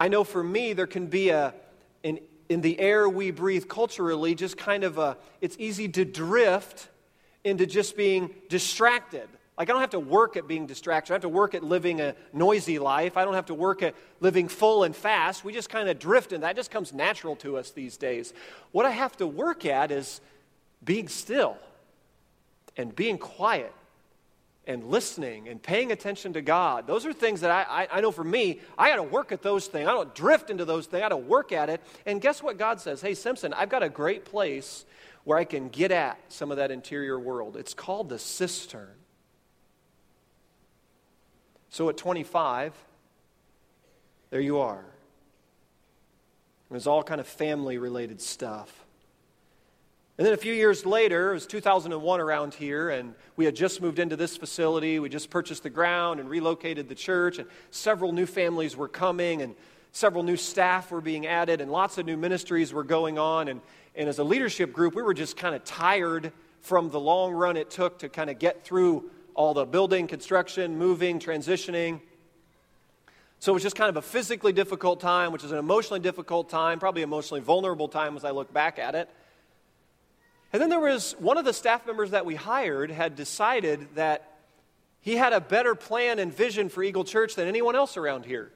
I 0.00 0.08
know 0.08 0.24
for 0.24 0.42
me, 0.42 0.72
there 0.72 0.86
can 0.86 1.06
be 1.06 1.28
a, 1.30 1.54
an, 2.02 2.18
in 2.48 2.60
the 2.60 2.78
air 2.78 3.08
we 3.08 3.30
breathe 3.30 3.68
culturally, 3.68 4.34
just 4.34 4.56
kind 4.56 4.84
of 4.84 4.98
a, 4.98 5.16
it's 5.40 5.56
easy 5.58 5.88
to 5.88 6.04
drift 6.04 6.88
into 7.42 7.66
just 7.66 7.96
being 7.96 8.30
distracted. 8.48 9.28
Like, 9.56 9.70
I 9.70 9.72
don't 9.72 9.82
have 9.82 9.90
to 9.90 10.00
work 10.00 10.36
at 10.36 10.48
being 10.48 10.66
distracted. 10.66 11.12
I 11.12 11.14
don't 11.14 11.22
have 11.22 11.30
to 11.30 11.36
work 11.36 11.54
at 11.54 11.62
living 11.62 12.00
a 12.00 12.16
noisy 12.32 12.78
life. 12.78 13.16
I 13.16 13.24
don't 13.24 13.34
have 13.34 13.46
to 13.46 13.54
work 13.54 13.82
at 13.82 13.94
living 14.20 14.48
full 14.48 14.82
and 14.82 14.96
fast. 14.96 15.44
We 15.44 15.52
just 15.52 15.70
kind 15.70 15.88
of 15.88 15.98
drift, 15.98 16.32
and 16.32 16.42
that 16.42 16.56
just 16.56 16.70
comes 16.70 16.92
natural 16.92 17.36
to 17.36 17.56
us 17.56 17.70
these 17.70 17.96
days. 17.96 18.32
What 18.72 18.84
I 18.84 18.90
have 18.90 19.16
to 19.18 19.26
work 19.26 19.64
at 19.64 19.92
is 19.92 20.20
being 20.84 21.08
still 21.08 21.56
and 22.76 22.94
being 22.94 23.16
quiet 23.16 23.72
and 24.66 24.84
listening 24.84 25.48
and 25.48 25.62
paying 25.62 25.92
attention 25.92 26.32
to 26.32 26.42
God. 26.42 26.86
Those 26.86 27.04
are 27.06 27.12
things 27.12 27.42
that 27.42 27.50
I, 27.50 27.82
I, 27.82 27.98
I 27.98 28.00
know 28.00 28.10
for 28.10 28.24
me, 28.24 28.60
I 28.78 28.88
got 28.88 28.96
to 28.96 29.02
work 29.02 29.32
at 29.32 29.42
those 29.42 29.66
things. 29.66 29.88
I 29.88 29.92
don't 29.92 30.14
drift 30.14 30.50
into 30.50 30.64
those 30.64 30.86
things. 30.86 30.98
I 30.98 31.04
got 31.04 31.08
to 31.10 31.16
work 31.16 31.52
at 31.52 31.68
it. 31.68 31.80
And 32.06 32.20
guess 32.20 32.42
what 32.42 32.58
God 32.58 32.80
says? 32.80 33.00
Hey, 33.00 33.14
Simpson, 33.14 33.52
I've 33.52 33.68
got 33.68 33.82
a 33.82 33.88
great 33.88 34.24
place 34.24 34.84
where 35.24 35.38
I 35.38 35.44
can 35.44 35.68
get 35.68 35.90
at 35.90 36.18
some 36.28 36.50
of 36.50 36.58
that 36.58 36.70
interior 36.70 37.18
world. 37.18 37.56
It's 37.56 37.74
called 37.74 38.08
the 38.08 38.18
cistern. 38.18 38.94
So 41.70 41.88
at 41.88 41.96
25, 41.96 42.72
there 44.30 44.40
you 44.40 44.58
are. 44.58 44.84
It 46.70 46.74
was 46.74 46.86
all 46.86 47.02
kind 47.02 47.20
of 47.20 47.26
family 47.26 47.78
related 47.78 48.20
stuff. 48.20 48.83
And 50.16 50.24
then 50.24 50.32
a 50.32 50.36
few 50.36 50.54
years 50.54 50.86
later, 50.86 51.32
it 51.32 51.34
was 51.34 51.46
2001 51.46 52.20
around 52.20 52.54
here, 52.54 52.90
and 52.90 53.14
we 53.36 53.44
had 53.44 53.56
just 53.56 53.82
moved 53.82 53.98
into 53.98 54.14
this 54.14 54.36
facility. 54.36 55.00
We 55.00 55.08
just 55.08 55.28
purchased 55.28 55.64
the 55.64 55.70
ground 55.70 56.20
and 56.20 56.30
relocated 56.30 56.88
the 56.88 56.94
church, 56.94 57.38
and 57.38 57.48
several 57.72 58.12
new 58.12 58.26
families 58.26 58.76
were 58.76 58.86
coming, 58.86 59.42
and 59.42 59.56
several 59.90 60.22
new 60.22 60.36
staff 60.36 60.92
were 60.92 61.00
being 61.00 61.26
added, 61.26 61.60
and 61.60 61.68
lots 61.70 61.98
of 61.98 62.06
new 62.06 62.16
ministries 62.16 62.72
were 62.72 62.84
going 62.84 63.18
on. 63.18 63.48
And, 63.48 63.60
and 63.96 64.08
as 64.08 64.20
a 64.20 64.24
leadership 64.24 64.72
group, 64.72 64.94
we 64.94 65.02
were 65.02 65.14
just 65.14 65.36
kind 65.36 65.52
of 65.52 65.64
tired 65.64 66.32
from 66.60 66.90
the 66.90 67.00
long 67.00 67.32
run 67.32 67.56
it 67.56 67.68
took 67.68 67.98
to 67.98 68.08
kind 68.08 68.30
of 68.30 68.38
get 68.38 68.64
through 68.64 69.10
all 69.34 69.52
the 69.52 69.66
building, 69.66 70.06
construction, 70.06 70.78
moving, 70.78 71.18
transitioning. 71.18 72.00
So 73.40 73.50
it 73.50 73.54
was 73.54 73.64
just 73.64 73.76
kind 73.76 73.90
of 73.90 73.96
a 73.96 74.02
physically 74.02 74.52
difficult 74.52 75.00
time, 75.00 75.32
which 75.32 75.42
is 75.42 75.50
an 75.50 75.58
emotionally 75.58 75.98
difficult 75.98 76.48
time, 76.48 76.78
probably 76.78 77.02
emotionally 77.02 77.40
vulnerable 77.40 77.88
time 77.88 78.16
as 78.16 78.24
I 78.24 78.30
look 78.30 78.52
back 78.52 78.78
at 78.78 78.94
it. 78.94 79.10
And 80.54 80.62
then 80.62 80.70
there 80.70 80.78
was 80.78 81.16
one 81.18 81.36
of 81.36 81.44
the 81.44 81.52
staff 81.52 81.84
members 81.84 82.12
that 82.12 82.24
we 82.24 82.36
hired 82.36 82.92
had 82.92 83.16
decided 83.16 83.88
that 83.96 84.36
he 85.00 85.16
had 85.16 85.32
a 85.32 85.40
better 85.40 85.74
plan 85.74 86.20
and 86.20 86.32
vision 86.32 86.68
for 86.68 86.84
Eagle 86.84 87.02
Church 87.02 87.34
than 87.34 87.48
anyone 87.48 87.74
else 87.74 87.96
around 87.96 88.24
here. 88.24 88.52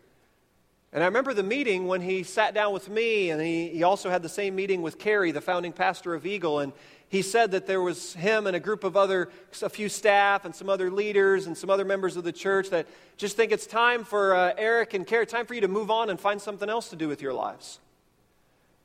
And 0.92 1.02
I 1.02 1.06
remember 1.06 1.34
the 1.34 1.42
meeting 1.42 1.88
when 1.88 2.00
he 2.00 2.22
sat 2.22 2.54
down 2.54 2.72
with 2.72 2.88
me, 2.88 3.30
and 3.30 3.42
he, 3.42 3.70
he 3.70 3.82
also 3.82 4.10
had 4.10 4.22
the 4.22 4.28
same 4.28 4.54
meeting 4.54 4.80
with 4.80 4.96
Carrie, 4.96 5.32
the 5.32 5.40
founding 5.40 5.72
pastor 5.72 6.14
of 6.14 6.24
Eagle. 6.24 6.60
And 6.60 6.72
he 7.08 7.20
said 7.20 7.50
that 7.50 7.66
there 7.66 7.82
was 7.82 8.14
him 8.14 8.46
and 8.46 8.54
a 8.54 8.60
group 8.60 8.84
of 8.84 8.96
other, 8.96 9.28
a 9.60 9.68
few 9.68 9.88
staff 9.88 10.44
and 10.44 10.54
some 10.54 10.68
other 10.68 10.92
leaders 10.92 11.48
and 11.48 11.58
some 11.58 11.68
other 11.68 11.84
members 11.84 12.16
of 12.16 12.22
the 12.22 12.30
church 12.30 12.70
that 12.70 12.86
just 13.16 13.36
think 13.36 13.50
it's 13.50 13.66
time 13.66 14.04
for 14.04 14.36
uh, 14.36 14.52
Eric 14.56 14.94
and 14.94 15.04
Carrie, 15.04 15.26
time 15.26 15.46
for 15.46 15.54
you 15.54 15.62
to 15.62 15.68
move 15.68 15.90
on 15.90 16.10
and 16.10 16.20
find 16.20 16.40
something 16.40 16.70
else 16.70 16.90
to 16.90 16.96
do 16.96 17.08
with 17.08 17.20
your 17.20 17.34
lives. 17.34 17.80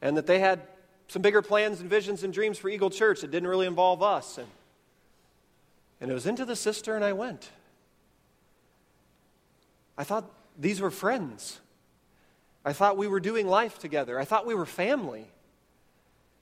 And 0.01 0.17
that 0.17 0.25
they 0.25 0.39
had 0.39 0.61
some 1.13 1.21
bigger 1.21 1.43
plans 1.43 1.79
and 1.79 1.87
visions 1.87 2.23
and 2.23 2.33
dreams 2.33 2.57
for 2.57 2.69
Eagle 2.69 2.89
Church 2.89 3.21
that 3.21 3.29
didn't 3.29 3.47
really 3.47 3.67
involve 3.67 4.01
us. 4.01 4.39
And, 4.39 4.47
and 6.01 6.09
it 6.09 6.13
was 6.15 6.25
into 6.25 6.43
the 6.43 6.55
cistern 6.55 7.03
I 7.03 7.13
went. 7.13 7.51
I 9.95 10.05
thought 10.05 10.25
these 10.57 10.81
were 10.81 10.89
friends. 10.89 11.59
I 12.65 12.73
thought 12.73 12.97
we 12.97 13.05
were 13.05 13.19
doing 13.19 13.45
life 13.45 13.77
together. 13.77 14.19
I 14.19 14.25
thought 14.25 14.47
we 14.47 14.55
were 14.55 14.65
family. 14.65 15.27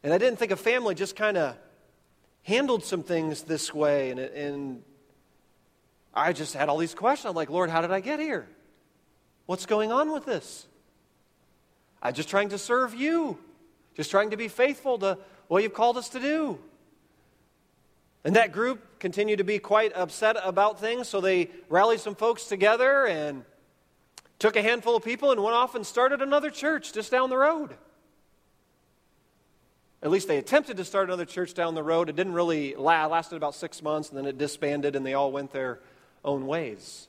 And 0.03 0.13
I 0.13 0.17
didn't 0.17 0.39
think 0.39 0.53
a 0.53 0.55
family 0.55 0.95
just 0.95 1.17
kind 1.17 1.35
of 1.35 1.57
handled 2.43 2.85
some 2.85 3.03
things 3.03 3.43
this 3.43 3.73
way. 3.73 4.11
And, 4.11 4.21
and 4.21 4.83
I 6.13 6.31
just 6.31 6.53
had 6.53 6.69
all 6.69 6.77
these 6.77 6.95
questions. 6.95 7.29
I'm 7.29 7.35
like, 7.35 7.49
Lord, 7.49 7.69
how 7.69 7.81
did 7.81 7.91
I 7.91 7.99
get 7.99 8.21
here? 8.21 8.47
What's 9.47 9.65
going 9.65 9.91
on 9.91 10.13
with 10.13 10.25
this? 10.25 10.65
I'm 12.01 12.13
just 12.13 12.29
trying 12.29 12.47
to 12.49 12.57
serve 12.57 12.95
you, 12.95 13.37
just 13.95 14.11
trying 14.11 14.31
to 14.31 14.37
be 14.37 14.47
faithful 14.47 14.97
to 14.99 15.17
what 15.47 15.63
you've 15.63 15.73
called 15.73 15.97
us 15.97 16.09
to 16.09 16.19
do. 16.19 16.59
And 18.23 18.35
that 18.35 18.51
group 18.51 18.99
continued 18.99 19.37
to 19.37 19.43
be 19.43 19.59
quite 19.59 19.93
upset 19.95 20.37
about 20.43 20.79
things, 20.79 21.07
so 21.07 21.21
they 21.21 21.49
rallied 21.69 21.99
some 21.99 22.15
folks 22.15 22.45
together 22.45 23.05
and 23.05 23.43
took 24.37 24.55
a 24.55 24.61
handful 24.61 24.95
of 24.95 25.03
people 25.03 25.31
and 25.31 25.41
went 25.41 25.55
off 25.55 25.75
and 25.75 25.85
started 25.85 26.21
another 26.21 26.49
church 26.49 26.93
just 26.93 27.11
down 27.11 27.29
the 27.29 27.37
road. 27.37 27.75
At 30.03 30.09
least 30.09 30.27
they 30.27 30.37
attempted 30.37 30.77
to 30.77 30.85
start 30.85 31.09
another 31.09 31.25
church 31.25 31.53
down 31.53 31.75
the 31.75 31.83
road. 31.83 32.09
It 32.09 32.15
didn't 32.15 32.33
really 32.33 32.75
last, 32.75 33.11
lasted 33.11 33.35
about 33.35 33.53
six 33.53 33.83
months, 33.83 34.09
and 34.09 34.17
then 34.17 34.25
it 34.25 34.37
disbanded, 34.37 34.95
and 34.95 35.05
they 35.05 35.13
all 35.13 35.31
went 35.31 35.51
their 35.51 35.79
own 36.25 36.47
ways. 36.47 37.07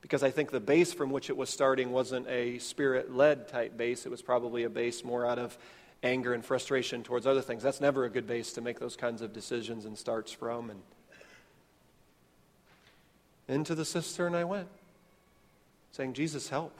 Because 0.00 0.22
I 0.22 0.30
think 0.30 0.50
the 0.50 0.60
base 0.60 0.92
from 0.92 1.10
which 1.10 1.30
it 1.30 1.36
was 1.36 1.50
starting 1.50 1.92
wasn't 1.92 2.26
a 2.28 2.58
spirit 2.58 3.14
led 3.14 3.48
type 3.48 3.76
base. 3.76 4.06
It 4.06 4.08
was 4.10 4.22
probably 4.22 4.64
a 4.64 4.70
base 4.70 5.04
more 5.04 5.26
out 5.26 5.38
of 5.38 5.58
anger 6.02 6.32
and 6.32 6.44
frustration 6.44 7.02
towards 7.02 7.26
other 7.26 7.42
things. 7.42 7.62
That's 7.62 7.80
never 7.80 8.04
a 8.04 8.10
good 8.10 8.26
base 8.26 8.52
to 8.54 8.60
make 8.60 8.80
those 8.80 8.96
kinds 8.96 9.20
of 9.20 9.32
decisions 9.32 9.84
and 9.84 9.96
starts 9.98 10.32
from. 10.32 10.70
And 10.70 10.80
into 13.48 13.74
the 13.74 13.84
cistern 13.84 14.34
I 14.34 14.44
went, 14.44 14.68
saying, 15.92 16.14
Jesus, 16.14 16.48
help. 16.48 16.72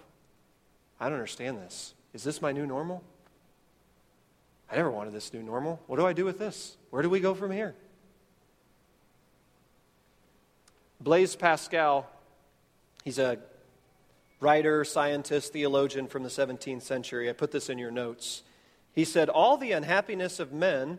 I 0.98 1.06
don't 1.06 1.14
understand 1.14 1.58
this. 1.58 1.94
Is 2.14 2.22
this 2.22 2.40
my 2.40 2.52
new 2.52 2.66
normal? 2.66 3.02
I 4.70 4.76
never 4.76 4.90
wanted 4.90 5.12
this 5.12 5.32
new 5.32 5.42
normal. 5.42 5.80
What 5.88 5.96
do 5.96 6.06
I 6.06 6.12
do 6.12 6.24
with 6.24 6.38
this? 6.38 6.76
Where 6.90 7.02
do 7.02 7.10
we 7.10 7.20
go 7.20 7.34
from 7.34 7.50
here? 7.50 7.74
Blaise 11.00 11.34
Pascal, 11.34 12.08
he's 13.04 13.18
a 13.18 13.38
writer, 14.40 14.84
scientist, 14.84 15.52
theologian 15.52 16.06
from 16.06 16.22
the 16.22 16.28
17th 16.28 16.82
century. 16.82 17.28
I 17.28 17.32
put 17.32 17.52
this 17.52 17.68
in 17.68 17.78
your 17.78 17.90
notes. 17.90 18.42
He 18.92 19.04
said, 19.04 19.28
All 19.28 19.56
the 19.56 19.72
unhappiness 19.72 20.40
of 20.40 20.52
men 20.52 20.98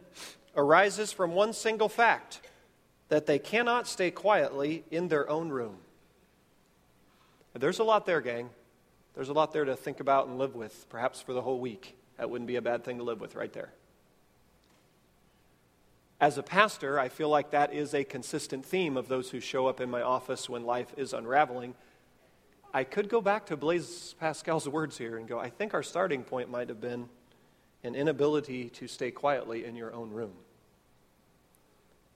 arises 0.56 1.12
from 1.12 1.34
one 1.34 1.54
single 1.54 1.90
fact 1.90 2.42
that 3.10 3.26
they 3.26 3.40
cannot 3.40 3.88
stay 3.88 4.12
quietly 4.12 4.84
in 4.90 5.10
their 5.10 5.30
own 5.30 5.50
room. 5.50 5.78
There's 7.54 7.80
a 7.80 7.84
lot 7.84 8.06
there, 8.06 8.22
gang. 8.22 8.50
There's 9.14 9.30
a 9.30 9.34
lot 9.34 9.52
there 9.52 9.66
to 9.66 9.76
think 9.76 10.00
about 10.00 10.28
and 10.28 10.38
live 10.38 10.56
with, 10.56 10.88
perhaps 10.90 11.22
for 11.22 11.34
the 11.34 11.42
whole 11.42 11.60
week. 11.60 11.98
That 12.18 12.30
wouldn't 12.30 12.48
be 12.48 12.56
a 12.56 12.62
bad 12.62 12.86
thing 12.86 12.98
to 13.00 13.04
live 13.04 13.20
with 13.20 13.36
right 13.36 13.52
there. 13.52 13.74
As 16.22 16.38
a 16.38 16.44
pastor, 16.44 17.00
I 17.00 17.10
feel 17.10 17.30
like 17.30 17.52
that 17.52 17.74
is 17.74 17.94
a 17.94 18.04
consistent 18.04 18.66
theme 18.66 18.96
of 18.96 19.08
those 19.08 19.32
who 19.32 19.40
show 19.40 19.68
up 19.68 19.82
in 19.82 19.90
my 19.90 20.04
office 20.04 20.48
when 20.48 20.64
life 20.64 20.94
is 20.96 21.14
unraveling. 21.14 21.74
I 22.74 22.84
could 22.84 23.10
go 23.10 23.22
back 23.22 23.48
to 23.48 23.58
Blaise 23.58 24.16
Pascal's 24.20 24.68
words 24.68 24.98
here 24.98 25.18
and 25.18 25.28
go, 25.28 25.40
I 25.40 25.50
think 25.50 25.74
our 25.74 25.84
starting 25.84 26.24
point 26.24 26.50
might 26.50 26.70
have 26.70 26.80
been 26.80 27.10
an 27.84 27.96
inability 27.96 28.70
to 28.70 28.88
stay 28.88 29.12
quietly 29.12 29.66
in 29.66 29.76
your 29.76 29.94
own 29.94 30.12
room 30.12 30.34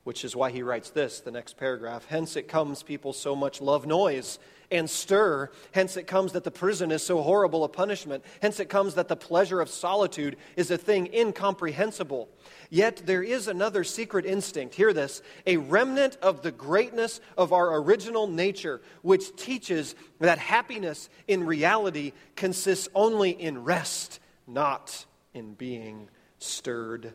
which 0.05 0.23
is 0.23 0.35
why 0.35 0.51
he 0.51 0.61
writes 0.61 0.91
this, 0.91 1.19
the 1.19 1.31
next 1.31 1.57
paragraph. 1.57 2.05
Hence 2.05 2.35
it 2.35 2.47
comes, 2.47 2.83
people 2.83 3.11
so 3.11 3.35
much 3.35 3.59
love 3.59 3.87
noise 3.87 4.37
and 4.71 4.89
stir. 4.89 5.49
Hence 5.71 5.97
it 5.97 6.07
comes 6.07 6.33
that 6.33 6.43
the 6.43 6.51
prison 6.51 6.91
is 6.91 7.03
so 7.03 7.21
horrible 7.21 7.63
a 7.63 7.69
punishment. 7.69 8.23
Hence 8.41 8.59
it 8.59 8.69
comes 8.69 8.95
that 8.95 9.07
the 9.07 9.15
pleasure 9.15 9.61
of 9.61 9.69
solitude 9.69 10.37
is 10.55 10.71
a 10.71 10.77
thing 10.77 11.13
incomprehensible. 11.13 12.29
Yet 12.69 13.03
there 13.05 13.23
is 13.23 13.47
another 13.47 13.83
secret 13.83 14.25
instinct. 14.25 14.75
Hear 14.75 14.93
this 14.93 15.21
a 15.45 15.57
remnant 15.57 16.17
of 16.21 16.41
the 16.41 16.51
greatness 16.51 17.21
of 17.37 17.53
our 17.53 17.77
original 17.77 18.27
nature, 18.27 18.81
which 19.01 19.35
teaches 19.35 19.95
that 20.19 20.37
happiness 20.37 21.09
in 21.27 21.45
reality 21.45 22.13
consists 22.35 22.87
only 22.95 23.31
in 23.31 23.63
rest, 23.63 24.19
not 24.47 25.05
in 25.33 25.53
being 25.53 26.09
stirred 26.39 27.13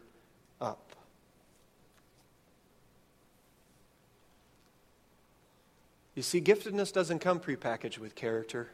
You 6.15 6.23
see, 6.23 6.41
giftedness 6.41 6.93
doesn't 6.93 7.21
come 7.21 7.39
prepackaged 7.39 7.99
with 7.99 8.15
character. 8.15 8.69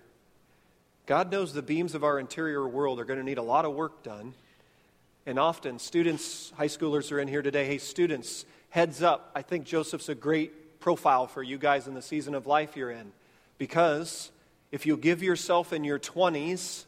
God 1.05 1.31
knows 1.31 1.53
the 1.53 1.63
beams 1.63 1.95
of 1.95 2.03
our 2.03 2.19
interior 2.19 2.67
world 2.67 2.99
are 2.99 3.05
going 3.05 3.19
to 3.19 3.25
need 3.25 3.39
a 3.39 3.43
lot 3.43 3.65
of 3.65 3.75
work 3.75 4.03
done. 4.03 4.35
And 5.27 5.39
often, 5.39 5.79
students, 5.79 6.53
high 6.57 6.69
schoolers 6.69 7.13
are 7.13 7.21
in 7.21 7.29
here 7.29 7.43
today. 7.43 7.67
Hey, 7.67 7.79
students, 7.79 8.47
heads 8.71 9.03
up. 9.03 9.31
I 9.35 9.43
think 9.43 9.67
Joseph's 9.67 10.09
a 10.09 10.15
great 10.15 10.81
profile 10.81 11.27
for 11.27 11.43
you 11.43 11.59
guys 11.59 11.87
in 11.87 11.95
the 11.95 12.03
season 12.03 12.35
of 12.35 12.47
life 12.47 12.77
you're 12.77 12.91
in. 12.91 13.13
Because 13.59 14.31
if 14.73 14.87
you 14.87 14.97
give 14.97 15.23
yourself 15.23 15.73
in 15.73 15.85
your 15.85 15.99
20s 15.99 16.85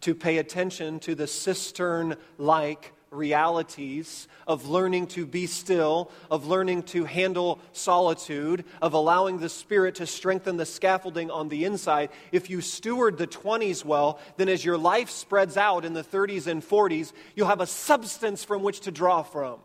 to 0.00 0.14
pay 0.14 0.38
attention 0.38 0.98
to 1.00 1.14
the 1.14 1.26
cistern 1.26 2.16
like 2.38 2.92
realities 3.14 4.28
of 4.46 4.68
learning 4.68 5.06
to 5.08 5.24
be 5.26 5.46
still, 5.46 6.10
of 6.30 6.46
learning 6.46 6.82
to 6.82 7.04
handle 7.04 7.60
solitude, 7.72 8.64
of 8.82 8.92
allowing 8.92 9.38
the 9.38 9.48
Spirit 9.48 9.94
to 9.96 10.06
strengthen 10.06 10.56
the 10.56 10.66
scaffolding 10.66 11.30
on 11.30 11.48
the 11.48 11.64
inside, 11.64 12.10
if 12.32 12.50
you 12.50 12.60
steward 12.60 13.16
the 13.16 13.26
20s 13.26 13.84
well, 13.84 14.18
then 14.36 14.48
as 14.48 14.64
your 14.64 14.78
life 14.78 15.10
spreads 15.10 15.56
out 15.56 15.84
in 15.84 15.94
the 15.94 16.04
30s 16.04 16.46
and 16.46 16.62
40s, 16.62 17.12
you'll 17.34 17.48
have 17.48 17.60
a 17.60 17.66
substance 17.66 18.44
from 18.44 18.62
which 18.62 18.80
to 18.80 18.90
draw 18.90 19.22
from. 19.22 19.58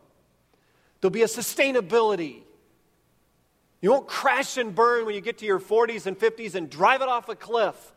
There'll 1.00 1.12
be 1.12 1.22
a 1.22 1.26
sustainability. 1.26 2.42
You 3.80 3.90
won't 3.90 4.08
crash 4.08 4.56
and 4.56 4.74
burn 4.74 5.06
when 5.06 5.14
you 5.14 5.20
get 5.20 5.38
to 5.38 5.46
your 5.46 5.60
40s 5.60 6.06
and 6.06 6.18
50s 6.18 6.54
and 6.54 6.68
drive 6.68 7.00
it 7.00 7.08
off 7.08 7.28
a 7.28 7.34
cliff. 7.34 7.92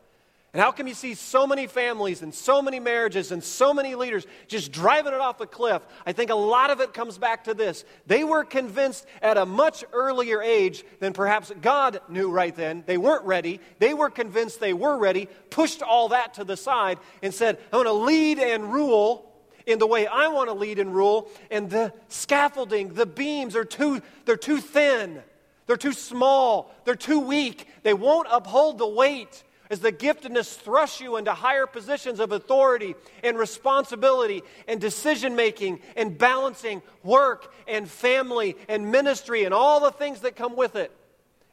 And 0.54 0.62
how 0.62 0.72
come 0.72 0.86
you 0.86 0.94
see 0.94 1.16
so 1.16 1.48
many 1.48 1.66
families 1.66 2.22
and 2.22 2.32
so 2.32 2.62
many 2.62 2.80
marriages 2.80 3.32
and 3.32 3.44
so 3.44 3.74
many 3.74 3.96
leaders 3.96 4.28
just 4.48 4.72
driving 4.72 5.12
it 5.12 5.20
off 5.20 5.42
a 5.42 5.48
cliff? 5.48 5.82
I 6.06 6.12
think 6.14 6.30
a 6.30 6.36
lot 6.36 6.70
of 6.70 6.80
it 6.80 6.94
comes 6.94 7.18
back 7.18 7.46
to 7.46 7.56
this. 7.56 7.84
They 8.06 8.24
were 8.24 8.44
convinced 8.44 9.08
at 9.24 9.38
a 9.38 9.48
much 9.48 9.84
earlier 9.92 10.44
age 10.44 10.84
than 11.00 11.14
perhaps 11.14 11.52
God 11.60 12.02
knew 12.08 12.30
right 12.30 12.56
then. 12.56 12.84
They 12.86 13.00
weren't 13.00 13.26
ready. 13.26 13.62
They 13.80 13.96
were 13.96 14.12
convinced 14.12 14.60
they 14.60 14.74
were 14.74 14.96
ready, 14.96 15.28
pushed 15.50 15.82
all 15.82 16.10
that 16.10 16.36
to 16.36 16.44
the 16.44 16.56
side, 16.56 17.00
and 17.24 17.34
said, 17.34 17.58
I 17.72 17.78
want 17.78 17.88
to 17.88 17.94
lead 17.94 18.38
and 18.38 18.72
rule 18.72 19.28
in 19.66 19.80
the 19.80 19.88
way 19.88 20.06
I 20.06 20.28
want 20.28 20.50
to 20.50 20.54
lead 20.54 20.78
and 20.78 20.94
rule. 20.94 21.30
And 21.50 21.68
the 21.68 21.94
scaffolding, 22.10 22.94
the 22.94 23.08
beams 23.08 23.56
are 23.56 23.66
too, 23.66 24.04
they're 24.26 24.38
too 24.38 24.60
thin. 24.60 25.24
They're 25.66 25.78
too 25.78 25.94
small. 25.94 26.72
They're 26.86 26.96
too 26.96 27.22
weak. 27.22 27.68
They 27.82 27.96
won't 27.96 28.28
uphold 28.30 28.78
the 28.78 28.88
weight 28.88 29.44
as 29.74 29.80
the 29.80 29.92
giftedness 29.92 30.56
thrusts 30.56 31.02
you 31.02 31.18
into 31.18 31.34
higher 31.34 31.66
positions 31.66 32.20
of 32.20 32.32
authority 32.32 32.96
and 33.24 33.38
responsibility 33.38 34.44
and 34.68 34.80
decision 34.80 35.36
making 35.36 35.82
and 35.98 36.18
balancing 36.18 36.82
work 37.04 37.52
and 37.68 37.90
family 37.90 38.56
and 38.70 38.92
ministry 38.92 39.44
and 39.44 39.54
all 39.54 39.80
the 39.82 39.92
things 39.92 40.22
that 40.22 40.36
come 40.36 40.56
with 40.56 40.76
it, 40.76 40.92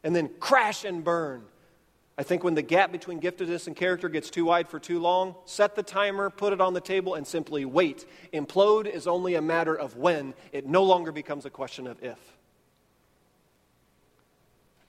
and 0.03 0.15
then 0.15 0.29
crash 0.39 0.85
and 0.85 1.03
burn. 1.03 1.43
I 2.17 2.23
think 2.23 2.43
when 2.43 2.53
the 2.53 2.61
gap 2.61 2.91
between 2.91 3.19
giftedness 3.19 3.65
and 3.65 3.75
character 3.75 4.07
gets 4.07 4.29
too 4.29 4.45
wide 4.45 4.69
for 4.69 4.79
too 4.79 4.99
long, 4.99 5.33
set 5.45 5.75
the 5.75 5.81
timer, 5.81 6.29
put 6.29 6.53
it 6.53 6.61
on 6.61 6.75
the 6.75 6.81
table, 6.81 7.15
and 7.15 7.25
simply 7.25 7.65
wait. 7.65 8.05
Implode 8.31 8.85
is 8.85 9.07
only 9.07 9.33
a 9.33 9.41
matter 9.41 9.73
of 9.73 9.97
when, 9.97 10.35
it 10.51 10.67
no 10.67 10.83
longer 10.83 11.11
becomes 11.11 11.45
a 11.45 11.49
question 11.49 11.87
of 11.87 12.03
if. 12.03 12.19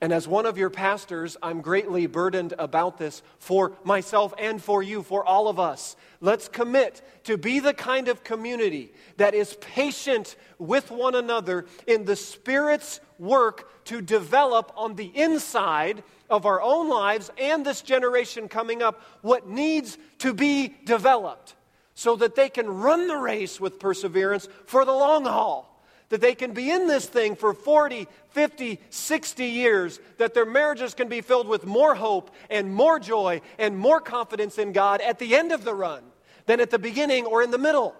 And 0.03 0.11
as 0.11 0.27
one 0.27 0.45
of 0.45 0.57
your 0.57 0.69
pastors, 0.69 1.37
I'm 1.41 1.61
greatly 1.61 2.07
burdened 2.07 2.53
about 2.59 2.97
this 2.97 3.21
for 3.39 3.71
myself 3.85 4.33
and 4.37 4.61
for 4.61 4.83
you, 4.83 5.01
for 5.01 5.25
all 5.25 5.47
of 5.47 5.61
us. 5.61 5.95
Let's 6.19 6.49
commit 6.49 7.01
to 7.23 7.37
be 7.37 7.59
the 7.59 7.73
kind 7.73 8.09
of 8.09 8.21
community 8.21 8.91
that 9.15 9.33
is 9.33 9.55
patient 9.61 10.35
with 10.59 10.91
one 10.91 11.15
another 11.15 11.67
in 11.87 12.03
the 12.03 12.17
Spirit's 12.17 12.99
work 13.17 13.85
to 13.85 14.01
develop 14.01 14.73
on 14.75 14.95
the 14.95 15.09
inside 15.15 16.03
of 16.29 16.45
our 16.45 16.61
own 16.61 16.89
lives 16.89 17.31
and 17.37 17.65
this 17.65 17.81
generation 17.81 18.49
coming 18.49 18.81
up 18.81 18.99
what 19.21 19.47
needs 19.47 19.97
to 20.17 20.33
be 20.33 20.75
developed 20.83 21.55
so 21.93 22.17
that 22.17 22.35
they 22.35 22.49
can 22.49 22.67
run 22.67 23.07
the 23.07 23.15
race 23.15 23.57
with 23.57 23.79
perseverance 23.79 24.49
for 24.65 24.83
the 24.83 24.91
long 24.91 25.23
haul 25.23 25.72
that 26.13 26.21
they 26.21 26.35
can 26.35 26.53
be 26.53 26.69
in 26.69 26.85
this 26.85 27.07
thing 27.07 27.35
for 27.35 27.55
40, 27.55 28.07
50, 28.29 28.79
60 28.91 29.45
years, 29.45 29.99
that 30.19 30.35
their 30.35 30.45
marriages 30.45 30.93
can 30.93 31.07
be 31.07 31.21
filled 31.21 31.47
with 31.47 31.65
more 31.65 31.95
hope 31.95 32.29
and 32.51 32.71
more 32.71 32.99
joy 32.99 33.41
and 33.57 33.75
more 33.75 33.99
confidence 33.99 34.59
in 34.59 34.73
God 34.73 35.01
at 35.01 35.17
the 35.17 35.35
end 35.35 35.51
of 35.51 35.63
the 35.63 35.73
run 35.73 36.03
than 36.45 36.59
at 36.59 36.69
the 36.69 36.77
beginning 36.77 37.25
or 37.25 37.41
in 37.41 37.49
the 37.49 37.57
middle. 37.57 37.95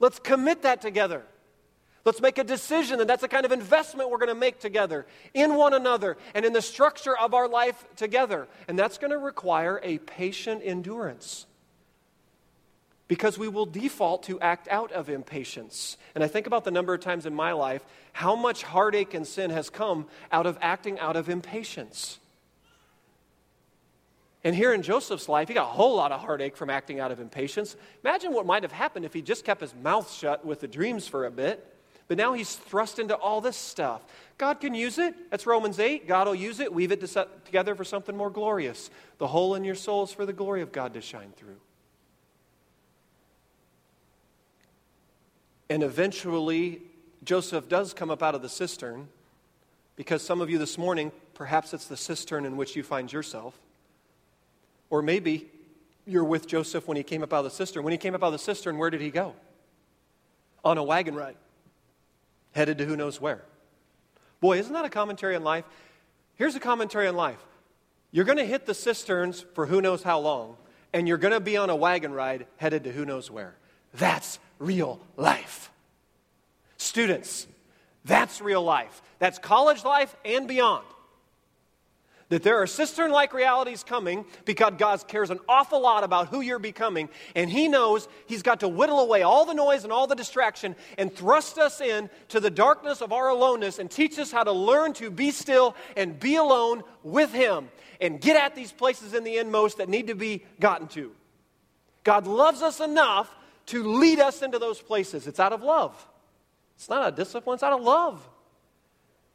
Let's 0.00 0.18
commit 0.18 0.62
that 0.62 0.80
together. 0.80 1.22
Let's 2.04 2.20
make 2.20 2.36
a 2.38 2.42
decision, 2.42 2.98
and 2.98 3.08
that's 3.08 3.22
the 3.22 3.28
kind 3.28 3.46
of 3.46 3.52
investment 3.52 4.10
we're 4.10 4.18
going 4.18 4.30
to 4.30 4.34
make 4.34 4.58
together 4.58 5.06
in 5.32 5.54
one 5.54 5.72
another 5.72 6.16
and 6.34 6.44
in 6.44 6.52
the 6.52 6.60
structure 6.60 7.16
of 7.16 7.32
our 7.32 7.46
life 7.46 7.84
together. 7.94 8.48
And 8.66 8.76
that's 8.76 8.98
going 8.98 9.12
to 9.12 9.18
require 9.18 9.78
a 9.84 9.98
patient 9.98 10.62
endurance 10.64 11.46
because 13.10 13.36
we 13.36 13.48
will 13.48 13.66
default 13.66 14.22
to 14.22 14.38
act 14.38 14.68
out 14.68 14.92
of 14.92 15.10
impatience. 15.10 15.96
And 16.14 16.22
I 16.22 16.28
think 16.28 16.46
about 16.46 16.62
the 16.62 16.70
number 16.70 16.94
of 16.94 17.00
times 17.00 17.26
in 17.26 17.34
my 17.34 17.50
life 17.50 17.84
how 18.12 18.36
much 18.36 18.62
heartache 18.62 19.14
and 19.14 19.26
sin 19.26 19.50
has 19.50 19.68
come 19.68 20.06
out 20.30 20.46
of 20.46 20.56
acting 20.60 20.96
out 21.00 21.16
of 21.16 21.28
impatience. 21.28 22.20
And 24.44 24.54
here 24.54 24.72
in 24.72 24.82
Joseph's 24.82 25.28
life, 25.28 25.48
he 25.48 25.54
got 25.54 25.64
a 25.64 25.72
whole 25.72 25.96
lot 25.96 26.12
of 26.12 26.20
heartache 26.20 26.56
from 26.56 26.70
acting 26.70 27.00
out 27.00 27.10
of 27.10 27.18
impatience. 27.18 27.74
Imagine 28.04 28.32
what 28.32 28.46
might 28.46 28.62
have 28.62 28.70
happened 28.70 29.04
if 29.04 29.12
he 29.12 29.22
just 29.22 29.44
kept 29.44 29.60
his 29.60 29.74
mouth 29.74 30.12
shut 30.12 30.46
with 30.46 30.60
the 30.60 30.68
dreams 30.68 31.08
for 31.08 31.26
a 31.26 31.32
bit. 31.32 31.66
But 32.06 32.16
now 32.16 32.34
he's 32.34 32.54
thrust 32.54 33.00
into 33.00 33.16
all 33.16 33.40
this 33.40 33.56
stuff. 33.56 34.02
God 34.38 34.60
can 34.60 34.72
use 34.72 34.98
it. 34.98 35.16
That's 35.32 35.46
Romans 35.46 35.80
8. 35.80 36.06
God 36.06 36.28
will 36.28 36.36
use 36.36 36.60
it, 36.60 36.72
weave 36.72 36.92
it 36.92 37.04
together 37.44 37.74
for 37.74 37.84
something 37.84 38.16
more 38.16 38.30
glorious. 38.30 38.88
The 39.18 39.26
hole 39.26 39.56
in 39.56 39.64
your 39.64 39.74
soul 39.74 40.04
is 40.04 40.12
for 40.12 40.24
the 40.24 40.32
glory 40.32 40.62
of 40.62 40.70
God 40.70 40.94
to 40.94 41.00
shine 41.00 41.32
through. 41.36 41.56
And 45.70 45.84
eventually, 45.84 46.82
Joseph 47.22 47.68
does 47.68 47.94
come 47.94 48.10
up 48.10 48.24
out 48.24 48.34
of 48.34 48.42
the 48.42 48.48
cistern 48.48 49.08
because 49.94 50.20
some 50.20 50.40
of 50.40 50.50
you 50.50 50.58
this 50.58 50.76
morning, 50.76 51.12
perhaps 51.32 51.72
it's 51.72 51.86
the 51.86 51.96
cistern 51.96 52.44
in 52.44 52.56
which 52.56 52.74
you 52.74 52.82
find 52.82 53.10
yourself. 53.10 53.54
Or 54.90 55.00
maybe 55.00 55.48
you're 56.06 56.24
with 56.24 56.48
Joseph 56.48 56.88
when 56.88 56.96
he 56.96 57.04
came 57.04 57.22
up 57.22 57.32
out 57.32 57.38
of 57.38 57.44
the 57.44 57.50
cistern. 57.50 57.84
When 57.84 57.92
he 57.92 57.98
came 57.98 58.16
up 58.16 58.22
out 58.24 58.26
of 58.26 58.32
the 58.32 58.38
cistern, 58.38 58.78
where 58.78 58.90
did 58.90 59.00
he 59.00 59.10
go? 59.10 59.34
On 60.64 60.76
a 60.76 60.82
wagon 60.82 61.14
ride, 61.14 61.36
headed 62.50 62.78
to 62.78 62.84
who 62.84 62.96
knows 62.96 63.20
where. 63.20 63.42
Boy, 64.40 64.58
isn't 64.58 64.72
that 64.72 64.84
a 64.84 64.90
commentary 64.90 65.36
on 65.36 65.44
life? 65.44 65.64
Here's 66.34 66.56
a 66.56 66.60
commentary 66.60 67.06
on 67.06 67.14
life. 67.14 67.38
You're 68.10 68.24
going 68.24 68.38
to 68.38 68.44
hit 68.44 68.66
the 68.66 68.74
cisterns 68.74 69.44
for 69.54 69.66
who 69.66 69.80
knows 69.80 70.02
how 70.02 70.18
long, 70.18 70.56
and 70.92 71.06
you're 71.06 71.18
going 71.18 71.32
to 71.32 71.40
be 71.40 71.56
on 71.56 71.70
a 71.70 71.76
wagon 71.76 72.12
ride 72.12 72.46
headed 72.56 72.82
to 72.84 72.92
who 72.92 73.04
knows 73.04 73.30
where. 73.30 73.54
That's 73.94 74.40
real 74.60 75.00
life. 75.16 75.72
Students, 76.76 77.48
that's 78.04 78.40
real 78.40 78.62
life. 78.62 79.02
That's 79.18 79.38
college 79.38 79.84
life 79.84 80.14
and 80.24 80.46
beyond. 80.46 80.84
That 82.28 82.44
there 82.44 82.62
are 82.62 82.66
cistern 82.68 83.10
like 83.10 83.34
realities 83.34 83.82
coming 83.82 84.24
because 84.44 84.74
God 84.78 85.08
cares 85.08 85.30
an 85.30 85.40
awful 85.48 85.82
lot 85.82 86.04
about 86.04 86.28
who 86.28 86.40
you're 86.40 86.60
becoming, 86.60 87.08
and 87.34 87.50
He 87.50 87.66
knows 87.66 88.06
He's 88.26 88.42
got 88.42 88.60
to 88.60 88.68
whittle 88.68 89.00
away 89.00 89.22
all 89.22 89.44
the 89.44 89.52
noise 89.52 89.82
and 89.82 89.92
all 89.92 90.06
the 90.06 90.14
distraction 90.14 90.76
and 90.96 91.12
thrust 91.12 91.58
us 91.58 91.80
in 91.80 92.08
to 92.28 92.38
the 92.38 92.50
darkness 92.50 93.00
of 93.00 93.12
our 93.12 93.30
aloneness 93.30 93.80
and 93.80 93.90
teach 93.90 94.16
us 94.16 94.30
how 94.30 94.44
to 94.44 94.52
learn 94.52 94.92
to 94.94 95.10
be 95.10 95.32
still 95.32 95.74
and 95.96 96.20
be 96.20 96.36
alone 96.36 96.84
with 97.02 97.32
Him 97.32 97.68
and 98.00 98.20
get 98.20 98.36
at 98.36 98.54
these 98.54 98.70
places 98.70 99.12
in 99.12 99.24
the 99.24 99.38
inmost 99.38 99.78
that 99.78 99.88
need 99.88 100.06
to 100.06 100.14
be 100.14 100.44
gotten 100.60 100.86
to. 100.88 101.10
God 102.04 102.28
loves 102.28 102.62
us 102.62 102.78
enough 102.80 103.34
to 103.70 103.82
lead 103.82 104.20
us 104.20 104.42
into 104.42 104.58
those 104.58 104.80
places. 104.80 105.26
It's 105.26 105.40
out 105.40 105.52
of 105.52 105.62
love. 105.62 105.94
It's 106.76 106.88
not 106.88 107.12
a 107.12 107.14
discipline, 107.14 107.54
it's 107.54 107.62
out 107.62 107.72
of 107.72 107.82
love. 107.82 108.26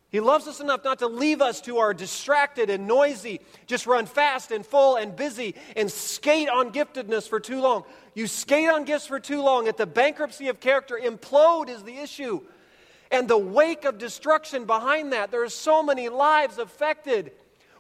He 0.09 0.19
loves 0.19 0.47
us 0.47 0.59
enough 0.61 0.83
not 0.83 0.99
to 0.99 1.07
leave 1.07 1.41
us 1.41 1.61
to 1.61 1.79
our 1.79 1.93
distracted 1.93 2.69
and 2.69 2.87
noisy, 2.87 3.41
just 3.65 3.85
run 3.85 4.05
fast 4.05 4.51
and 4.51 4.65
full 4.65 4.95
and 4.95 5.15
busy 5.15 5.55
and 5.75 5.91
skate 5.91 6.47
on 6.47 6.71
giftedness 6.71 7.27
for 7.27 7.39
too 7.39 7.59
long. 7.59 7.83
You 8.13 8.27
skate 8.27 8.69
on 8.69 8.85
gifts 8.85 9.07
for 9.07 9.19
too 9.19 9.41
long, 9.41 9.67
at 9.67 9.77
the 9.77 9.85
bankruptcy 9.85 10.47
of 10.47 10.59
character, 10.59 10.99
implode 11.01 11.69
is 11.69 11.83
the 11.83 11.97
issue. 11.97 12.41
And 13.11 13.27
the 13.27 13.37
wake 13.37 13.85
of 13.85 13.97
destruction 13.97 14.65
behind 14.65 15.13
that, 15.13 15.31
there 15.31 15.43
are 15.43 15.49
so 15.49 15.83
many 15.83 16.09
lives 16.09 16.57
affected. 16.57 17.31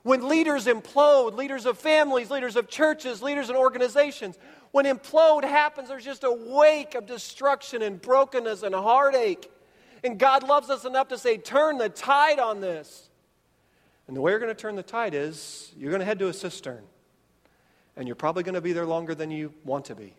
When 0.03 0.27
leaders 0.27 0.67
implode, 0.67 1.35
leaders 1.35 1.65
of 1.65 1.79
families, 1.79 2.29
leaders 2.29 2.55
of 2.55 2.69
churches, 2.69 3.23
leaders 3.23 3.49
and 3.49 3.57
organizations, 3.57 4.37
when 4.75 4.83
implode 4.83 5.45
happens, 5.45 5.87
there's 5.87 6.03
just 6.03 6.25
a 6.25 6.33
wake 6.33 6.95
of 6.95 7.05
destruction 7.05 7.81
and 7.81 8.01
brokenness 8.01 8.61
and 8.61 8.75
heartache. 8.75 9.49
And 10.03 10.19
God 10.19 10.43
loves 10.43 10.69
us 10.69 10.83
enough 10.83 11.07
to 11.07 11.17
say, 11.17 11.37
turn 11.37 11.77
the 11.77 11.87
tide 11.87 12.39
on 12.39 12.59
this. 12.59 13.09
And 14.05 14.17
the 14.17 14.19
way 14.19 14.33
you're 14.33 14.39
going 14.41 14.53
to 14.53 14.61
turn 14.61 14.75
the 14.75 14.83
tide 14.83 15.13
is 15.13 15.71
you're 15.77 15.91
going 15.91 16.01
to 16.01 16.05
head 16.05 16.19
to 16.19 16.27
a 16.27 16.33
cistern. 16.33 16.83
And 17.95 18.05
you're 18.05 18.17
probably 18.17 18.43
going 18.43 18.55
to 18.55 18.59
be 18.59 18.73
there 18.73 18.85
longer 18.85 19.15
than 19.15 19.31
you 19.31 19.53
want 19.63 19.85
to 19.85 19.95
be. 19.95 20.13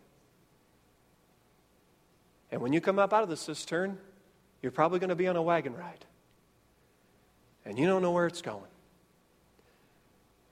And 2.51 2.59
when 2.59 2.73
you 2.73 2.81
come 2.81 2.97
up 2.97 3.13
out 3.13 3.21
of 3.21 3.29
the 3.29 3.37
cistern, 3.37 3.99
you're 4.63 4.71
probably 4.71 4.97
going 4.97 5.09
to 5.09 5.15
be 5.15 5.27
on 5.27 5.35
a 5.35 5.41
wagon 5.43 5.75
ride. 5.75 6.03
And 7.63 7.77
you 7.77 7.85
don't 7.85 8.01
know 8.01 8.09
where 8.09 8.25
it's 8.25 8.41
going. 8.41 8.71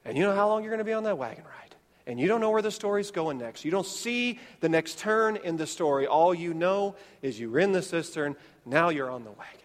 And 0.05 0.15
you 0.15 0.23
know 0.25 0.35
how 0.35 0.47
long 0.47 0.61
you're 0.61 0.69
going 0.69 0.77
to 0.77 0.85
be 0.85 0.93
on 0.93 1.05
that 1.05 1.17
wagon 1.17 1.43
ride. 1.43 1.64
And 2.07 2.19
you 2.19 2.27
don't 2.27 2.39
know 2.39 2.51
where 2.51 2.61
the 2.61 2.71
story's 2.71 3.11
going 3.11 3.37
next. 3.37 3.65
You 3.65 3.71
don't 3.71 3.85
see 3.85 4.39
the 4.59 4.69
next 4.69 4.99
turn 4.99 5.37
in 5.37 5.57
the 5.57 5.65
story. 5.65 6.05
All 6.05 6.33
you 6.33 6.53
know 6.53 6.95
is 7.21 7.39
you 7.39 7.49
were 7.49 7.59
in 7.59 7.71
the 7.71 7.81
cistern, 7.81 8.35
now 8.65 8.89
you're 8.89 9.09
on 9.09 9.23
the 9.23 9.31
wagon. 9.31 9.59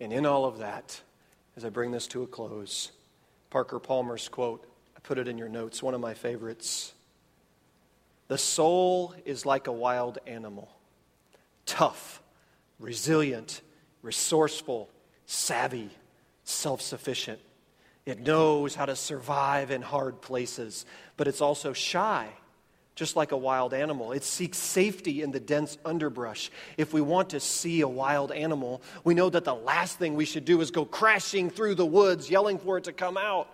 And 0.00 0.12
in 0.12 0.26
all 0.26 0.44
of 0.44 0.58
that, 0.58 1.00
as 1.56 1.64
I 1.64 1.68
bring 1.68 1.92
this 1.92 2.06
to 2.08 2.22
a 2.22 2.26
close, 2.26 2.90
Parker 3.50 3.78
Palmer's 3.78 4.28
quote, 4.28 4.66
I 4.96 5.00
put 5.00 5.18
it 5.18 5.28
in 5.28 5.38
your 5.38 5.48
notes, 5.48 5.82
one 5.82 5.94
of 5.94 6.00
my 6.00 6.14
favorites. 6.14 6.92
The 8.26 8.38
soul 8.38 9.14
is 9.24 9.46
like 9.46 9.68
a 9.68 9.72
wild 9.72 10.18
animal, 10.26 10.68
tough, 11.66 12.20
resilient, 12.80 13.60
resourceful, 14.02 14.90
savvy, 15.26 15.90
self 16.42 16.80
sufficient. 16.80 17.38
It 18.06 18.20
knows 18.20 18.74
how 18.74 18.84
to 18.84 18.96
survive 18.96 19.70
in 19.70 19.80
hard 19.80 20.20
places, 20.20 20.84
but 21.16 21.26
it's 21.26 21.40
also 21.40 21.72
shy, 21.72 22.28
just 22.94 23.16
like 23.16 23.32
a 23.32 23.36
wild 23.36 23.72
animal. 23.72 24.12
It 24.12 24.24
seeks 24.24 24.58
safety 24.58 25.22
in 25.22 25.30
the 25.30 25.40
dense 25.40 25.78
underbrush. 25.86 26.50
If 26.76 26.92
we 26.92 27.00
want 27.00 27.30
to 27.30 27.40
see 27.40 27.80
a 27.80 27.88
wild 27.88 28.30
animal, 28.30 28.82
we 29.04 29.14
know 29.14 29.30
that 29.30 29.44
the 29.44 29.54
last 29.54 29.98
thing 29.98 30.14
we 30.14 30.26
should 30.26 30.44
do 30.44 30.60
is 30.60 30.70
go 30.70 30.84
crashing 30.84 31.48
through 31.48 31.76
the 31.76 31.86
woods, 31.86 32.28
yelling 32.28 32.58
for 32.58 32.76
it 32.76 32.84
to 32.84 32.92
come 32.92 33.16
out. 33.16 33.48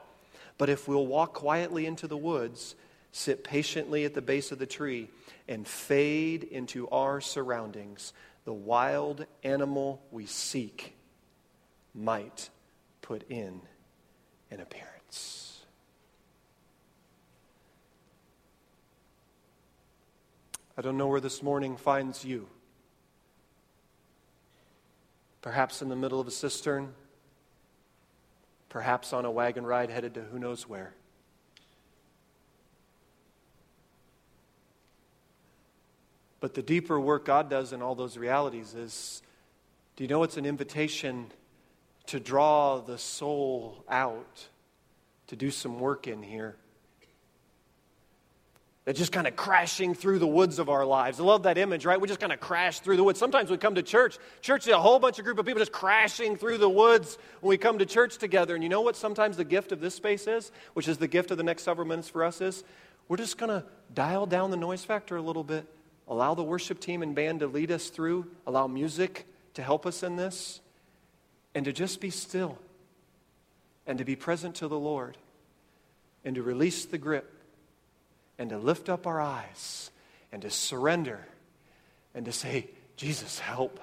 But 0.58 0.68
if 0.68 0.88
we'll 0.88 1.06
walk 1.06 1.32
quietly 1.32 1.86
into 1.86 2.08
the 2.08 2.16
woods, 2.16 2.74
sit 3.12 3.44
patiently 3.44 4.04
at 4.04 4.14
the 4.14 4.22
base 4.22 4.50
of 4.50 4.58
the 4.58 4.66
tree, 4.66 5.08
and 5.48 5.66
fade 5.66 6.42
into 6.42 6.88
our 6.88 7.20
surroundings, 7.20 8.12
the 8.44 8.52
wild 8.52 9.26
animal 9.44 10.02
we 10.10 10.26
seek 10.26 10.94
might 11.94 12.50
put 13.00 13.30
in 13.30 13.60
an 14.50 14.60
appearance. 14.60 15.60
I 20.76 20.82
don't 20.82 20.96
know 20.96 21.08
where 21.08 21.20
this 21.20 21.42
morning 21.42 21.76
finds 21.76 22.24
you. 22.24 22.48
Perhaps 25.42 25.82
in 25.82 25.88
the 25.88 25.96
middle 25.96 26.20
of 26.20 26.26
a 26.26 26.30
cistern, 26.30 26.94
perhaps 28.68 29.12
on 29.12 29.24
a 29.24 29.30
wagon 29.30 29.64
ride 29.64 29.90
headed 29.90 30.14
to 30.14 30.22
who 30.22 30.38
knows 30.38 30.68
where. 30.68 30.94
But 36.40 36.54
the 36.54 36.62
deeper 36.62 36.98
work 36.98 37.26
God 37.26 37.50
does 37.50 37.72
in 37.72 37.82
all 37.82 37.94
those 37.94 38.16
realities 38.16 38.74
is 38.74 39.22
do 39.96 40.04
you 40.04 40.08
know 40.08 40.22
it's 40.22 40.38
an 40.38 40.46
invitation 40.46 41.30
to 42.10 42.20
draw 42.20 42.78
the 42.78 42.98
soul 42.98 43.84
out, 43.88 44.48
to 45.26 45.36
do 45.36 45.50
some 45.50 45.80
work 45.80 46.06
in 46.06 46.22
here? 46.22 46.56
That 48.84 48.96
just 48.96 49.12
kind 49.12 49.26
of 49.26 49.36
crashing 49.36 49.94
through 49.94 50.20
the 50.20 50.26
woods 50.26 50.58
of 50.58 50.68
our 50.68 50.86
lives. 50.86 51.20
I 51.20 51.22
love 51.22 51.42
that 51.42 51.58
image, 51.58 51.84
right? 51.84 52.00
We 52.00 52.08
just 52.08 52.20
kind 52.20 52.32
of 52.32 52.40
crash 52.40 52.80
through 52.80 52.96
the 52.96 53.04
woods. 53.04 53.18
Sometimes 53.18 53.50
we 53.50 53.56
come 53.56 53.74
to 53.74 53.82
church. 53.82 54.18
Church 54.40 54.66
is 54.66 54.72
a 54.72 54.80
whole 54.80 54.98
bunch 54.98 55.18
of 55.18 55.24
group 55.24 55.38
of 55.38 55.46
people 55.46 55.60
just 55.60 55.72
crashing 55.72 56.36
through 56.36 56.58
the 56.58 56.68
woods 56.68 57.18
when 57.40 57.50
we 57.50 57.58
come 57.58 57.78
to 57.78 57.86
church 57.86 58.16
together. 58.18 58.54
And 58.54 58.62
you 58.62 58.70
know 58.70 58.80
what 58.80 58.96
sometimes 58.96 59.36
the 59.36 59.44
gift 59.44 59.70
of 59.72 59.80
this 59.80 59.94
space 59.94 60.26
is, 60.26 60.50
which 60.74 60.88
is 60.88 60.98
the 60.98 61.08
gift 61.08 61.30
of 61.30 61.36
the 61.36 61.44
next 61.44 61.62
several 61.62 61.86
minutes 61.86 62.08
for 62.08 62.24
us 62.24 62.40
is? 62.40 62.64
We're 63.08 63.18
just 63.18 63.38
going 63.38 63.50
to 63.50 63.66
dial 63.92 64.26
down 64.26 64.50
the 64.50 64.56
noise 64.56 64.84
factor 64.84 65.16
a 65.16 65.22
little 65.22 65.44
bit 65.44 65.66
Allow 66.10 66.34
the 66.34 66.42
worship 66.42 66.80
team 66.80 67.02
and 67.02 67.14
band 67.14 67.38
to 67.38 67.46
lead 67.46 67.70
us 67.70 67.88
through. 67.88 68.26
Allow 68.44 68.66
music 68.66 69.26
to 69.54 69.62
help 69.62 69.86
us 69.86 70.02
in 70.02 70.16
this. 70.16 70.60
And 71.54 71.64
to 71.64 71.72
just 71.72 72.00
be 72.00 72.10
still. 72.10 72.58
And 73.86 73.98
to 73.98 74.04
be 74.04 74.16
present 74.16 74.56
to 74.56 74.68
the 74.68 74.78
Lord. 74.78 75.16
And 76.24 76.34
to 76.36 76.42
release 76.42 76.84
the 76.84 76.98
grip. 76.98 77.32
And 78.38 78.50
to 78.50 78.58
lift 78.58 78.88
up 78.88 79.06
our 79.06 79.20
eyes. 79.20 79.90
And 80.32 80.42
to 80.42 80.50
surrender. 80.50 81.26
And 82.14 82.26
to 82.26 82.32
say, 82.32 82.68
Jesus, 82.96 83.38
help. 83.38 83.80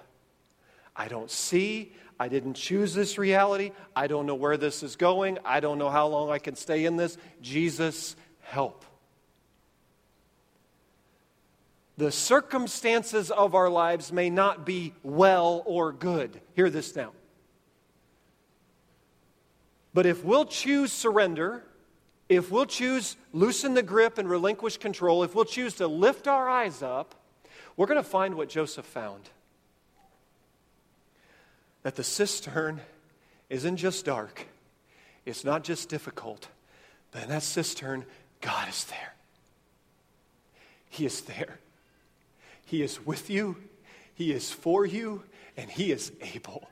I 0.96 1.08
don't 1.08 1.30
see. 1.30 1.94
I 2.20 2.28
didn't 2.28 2.56
choose 2.56 2.94
this 2.94 3.18
reality. 3.18 3.72
I 3.96 4.08
don't 4.08 4.26
know 4.26 4.36
where 4.36 4.58
this 4.58 4.82
is 4.82 4.96
going. 4.96 5.38
I 5.46 5.60
don't 5.60 5.78
know 5.78 5.90
how 5.90 6.08
long 6.08 6.32
I 6.32 6.40
can 6.40 6.56
stay 6.56 6.86
in 6.86 6.96
this. 6.96 7.18
Jesus, 7.42 8.16
help 8.42 8.84
the 11.98 12.12
circumstances 12.12 13.32
of 13.32 13.56
our 13.56 13.70
lives 13.70 14.12
may 14.12 14.30
not 14.30 14.66
be 14.66 14.94
well 15.04 15.64
or 15.66 15.92
good. 15.92 16.40
Hear 16.56 16.70
this 16.70 16.96
now. 16.96 17.12
But 19.98 20.06
if 20.06 20.24
we'll 20.24 20.46
choose 20.46 20.94
surrender, 20.94 21.64
if 22.30 22.52
we'll 22.52 22.68
choose 22.68 23.16
loosen 23.34 23.74
the 23.74 23.82
grip 23.82 24.20
and 24.20 24.30
relinquish 24.30 24.78
control, 24.78 25.24
if 25.24 25.34
we'll 25.34 25.44
choose 25.44 25.74
to 25.78 25.88
lift 25.88 26.28
our 26.28 26.48
eyes 26.48 26.84
up, 26.84 27.16
we're 27.76 27.88
going 27.88 27.98
to 27.98 28.08
find 28.08 28.36
what 28.36 28.48
Joseph 28.48 28.86
found. 28.86 29.28
That 31.82 31.96
the 31.96 32.04
cistern 32.04 32.80
isn't 33.50 33.78
just 33.78 34.06
dark, 34.06 34.46
it's 35.26 35.44
not 35.44 35.64
just 35.64 35.90
difficult, 35.90 36.48
but 37.10 37.24
in 37.24 37.30
that 37.30 37.42
cistern, 37.42 38.06
God 38.40 38.70
is 38.70 38.84
there. 38.84 39.16
He 40.92 41.08
is 41.08 41.22
there. 41.22 41.58
He 42.66 42.84
is 42.84 43.04
with 43.04 43.32
you, 43.32 43.58
He 44.14 44.32
is 44.32 44.52
for 44.52 44.86
you, 44.86 45.24
and 45.58 45.72
He 45.72 45.92
is 45.92 46.12
able. 46.22 46.70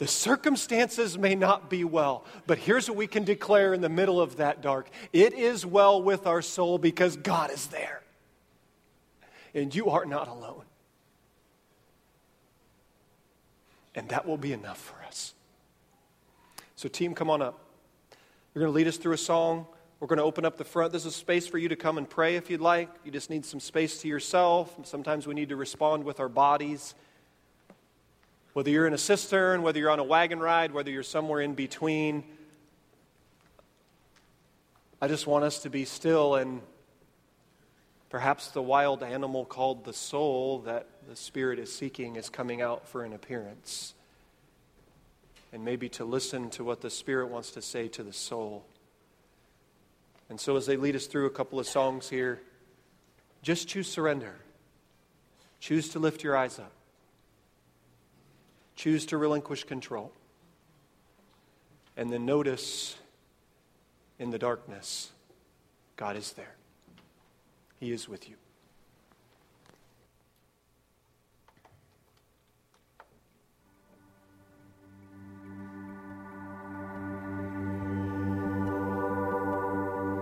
The 0.00 0.06
circumstances 0.06 1.18
may 1.18 1.34
not 1.34 1.68
be 1.68 1.84
well, 1.84 2.24
but 2.46 2.56
here's 2.56 2.88
what 2.88 2.96
we 2.96 3.06
can 3.06 3.22
declare 3.22 3.74
in 3.74 3.82
the 3.82 3.90
middle 3.90 4.18
of 4.18 4.38
that 4.38 4.62
dark 4.62 4.88
it 5.12 5.34
is 5.34 5.66
well 5.66 6.02
with 6.02 6.26
our 6.26 6.40
soul 6.40 6.78
because 6.78 7.16
God 7.16 7.50
is 7.50 7.66
there. 7.66 8.00
And 9.52 9.74
you 9.74 9.90
are 9.90 10.06
not 10.06 10.26
alone. 10.26 10.62
And 13.94 14.08
that 14.08 14.26
will 14.26 14.38
be 14.38 14.54
enough 14.54 14.78
for 14.78 15.04
us. 15.04 15.34
So, 16.76 16.88
team, 16.88 17.14
come 17.14 17.28
on 17.28 17.42
up. 17.42 17.60
You're 18.54 18.62
going 18.62 18.72
to 18.72 18.76
lead 18.76 18.88
us 18.88 18.96
through 18.96 19.12
a 19.12 19.18
song. 19.18 19.66
We're 19.98 20.08
going 20.08 20.16
to 20.16 20.24
open 20.24 20.46
up 20.46 20.56
the 20.56 20.64
front. 20.64 20.92
There's 20.92 21.04
a 21.04 21.12
space 21.12 21.46
for 21.46 21.58
you 21.58 21.68
to 21.68 21.76
come 21.76 21.98
and 21.98 22.08
pray 22.08 22.36
if 22.36 22.48
you'd 22.48 22.62
like. 22.62 22.88
You 23.04 23.10
just 23.10 23.28
need 23.28 23.44
some 23.44 23.60
space 23.60 24.00
to 24.00 24.08
yourself. 24.08 24.74
Sometimes 24.84 25.26
we 25.26 25.34
need 25.34 25.50
to 25.50 25.56
respond 25.56 26.04
with 26.04 26.20
our 26.20 26.30
bodies. 26.30 26.94
Whether 28.52 28.70
you're 28.70 28.86
in 28.86 28.94
a 28.94 28.98
cistern, 28.98 29.62
whether 29.62 29.78
you're 29.78 29.90
on 29.90 30.00
a 30.00 30.04
wagon 30.04 30.40
ride, 30.40 30.72
whether 30.72 30.90
you're 30.90 31.02
somewhere 31.02 31.40
in 31.40 31.54
between, 31.54 32.24
I 35.00 35.08
just 35.08 35.26
want 35.26 35.44
us 35.44 35.60
to 35.60 35.70
be 35.70 35.84
still 35.84 36.34
and 36.34 36.60
perhaps 38.10 38.48
the 38.48 38.60
wild 38.60 39.02
animal 39.02 39.44
called 39.44 39.84
the 39.84 39.92
soul 39.92 40.58
that 40.60 40.88
the 41.08 41.16
Spirit 41.16 41.58
is 41.58 41.74
seeking 41.74 42.16
is 42.16 42.28
coming 42.28 42.60
out 42.60 42.86
for 42.88 43.04
an 43.04 43.12
appearance. 43.12 43.94
And 45.52 45.64
maybe 45.64 45.88
to 45.90 46.04
listen 46.04 46.50
to 46.50 46.64
what 46.64 46.80
the 46.80 46.90
Spirit 46.90 47.28
wants 47.28 47.52
to 47.52 47.62
say 47.62 47.88
to 47.88 48.02
the 48.02 48.12
soul. 48.12 48.64
And 50.28 50.38
so, 50.38 50.56
as 50.56 50.66
they 50.66 50.76
lead 50.76 50.94
us 50.94 51.06
through 51.06 51.26
a 51.26 51.30
couple 51.30 51.58
of 51.58 51.66
songs 51.66 52.08
here, 52.08 52.40
just 53.42 53.68
choose 53.68 53.88
surrender. 53.88 54.34
Choose 55.60 55.88
to 55.90 55.98
lift 55.98 56.22
your 56.22 56.36
eyes 56.36 56.58
up. 56.58 56.72
Choose 58.80 59.04
to 59.06 59.18
relinquish 59.18 59.64
control. 59.64 60.10
And 61.98 62.10
then 62.10 62.24
notice 62.24 62.96
in 64.18 64.30
the 64.30 64.38
darkness, 64.38 65.10
God 65.96 66.16
is 66.16 66.32
there. 66.32 66.54
He 67.78 67.92
is 67.92 68.08
with 68.08 68.30
you. 68.30 68.36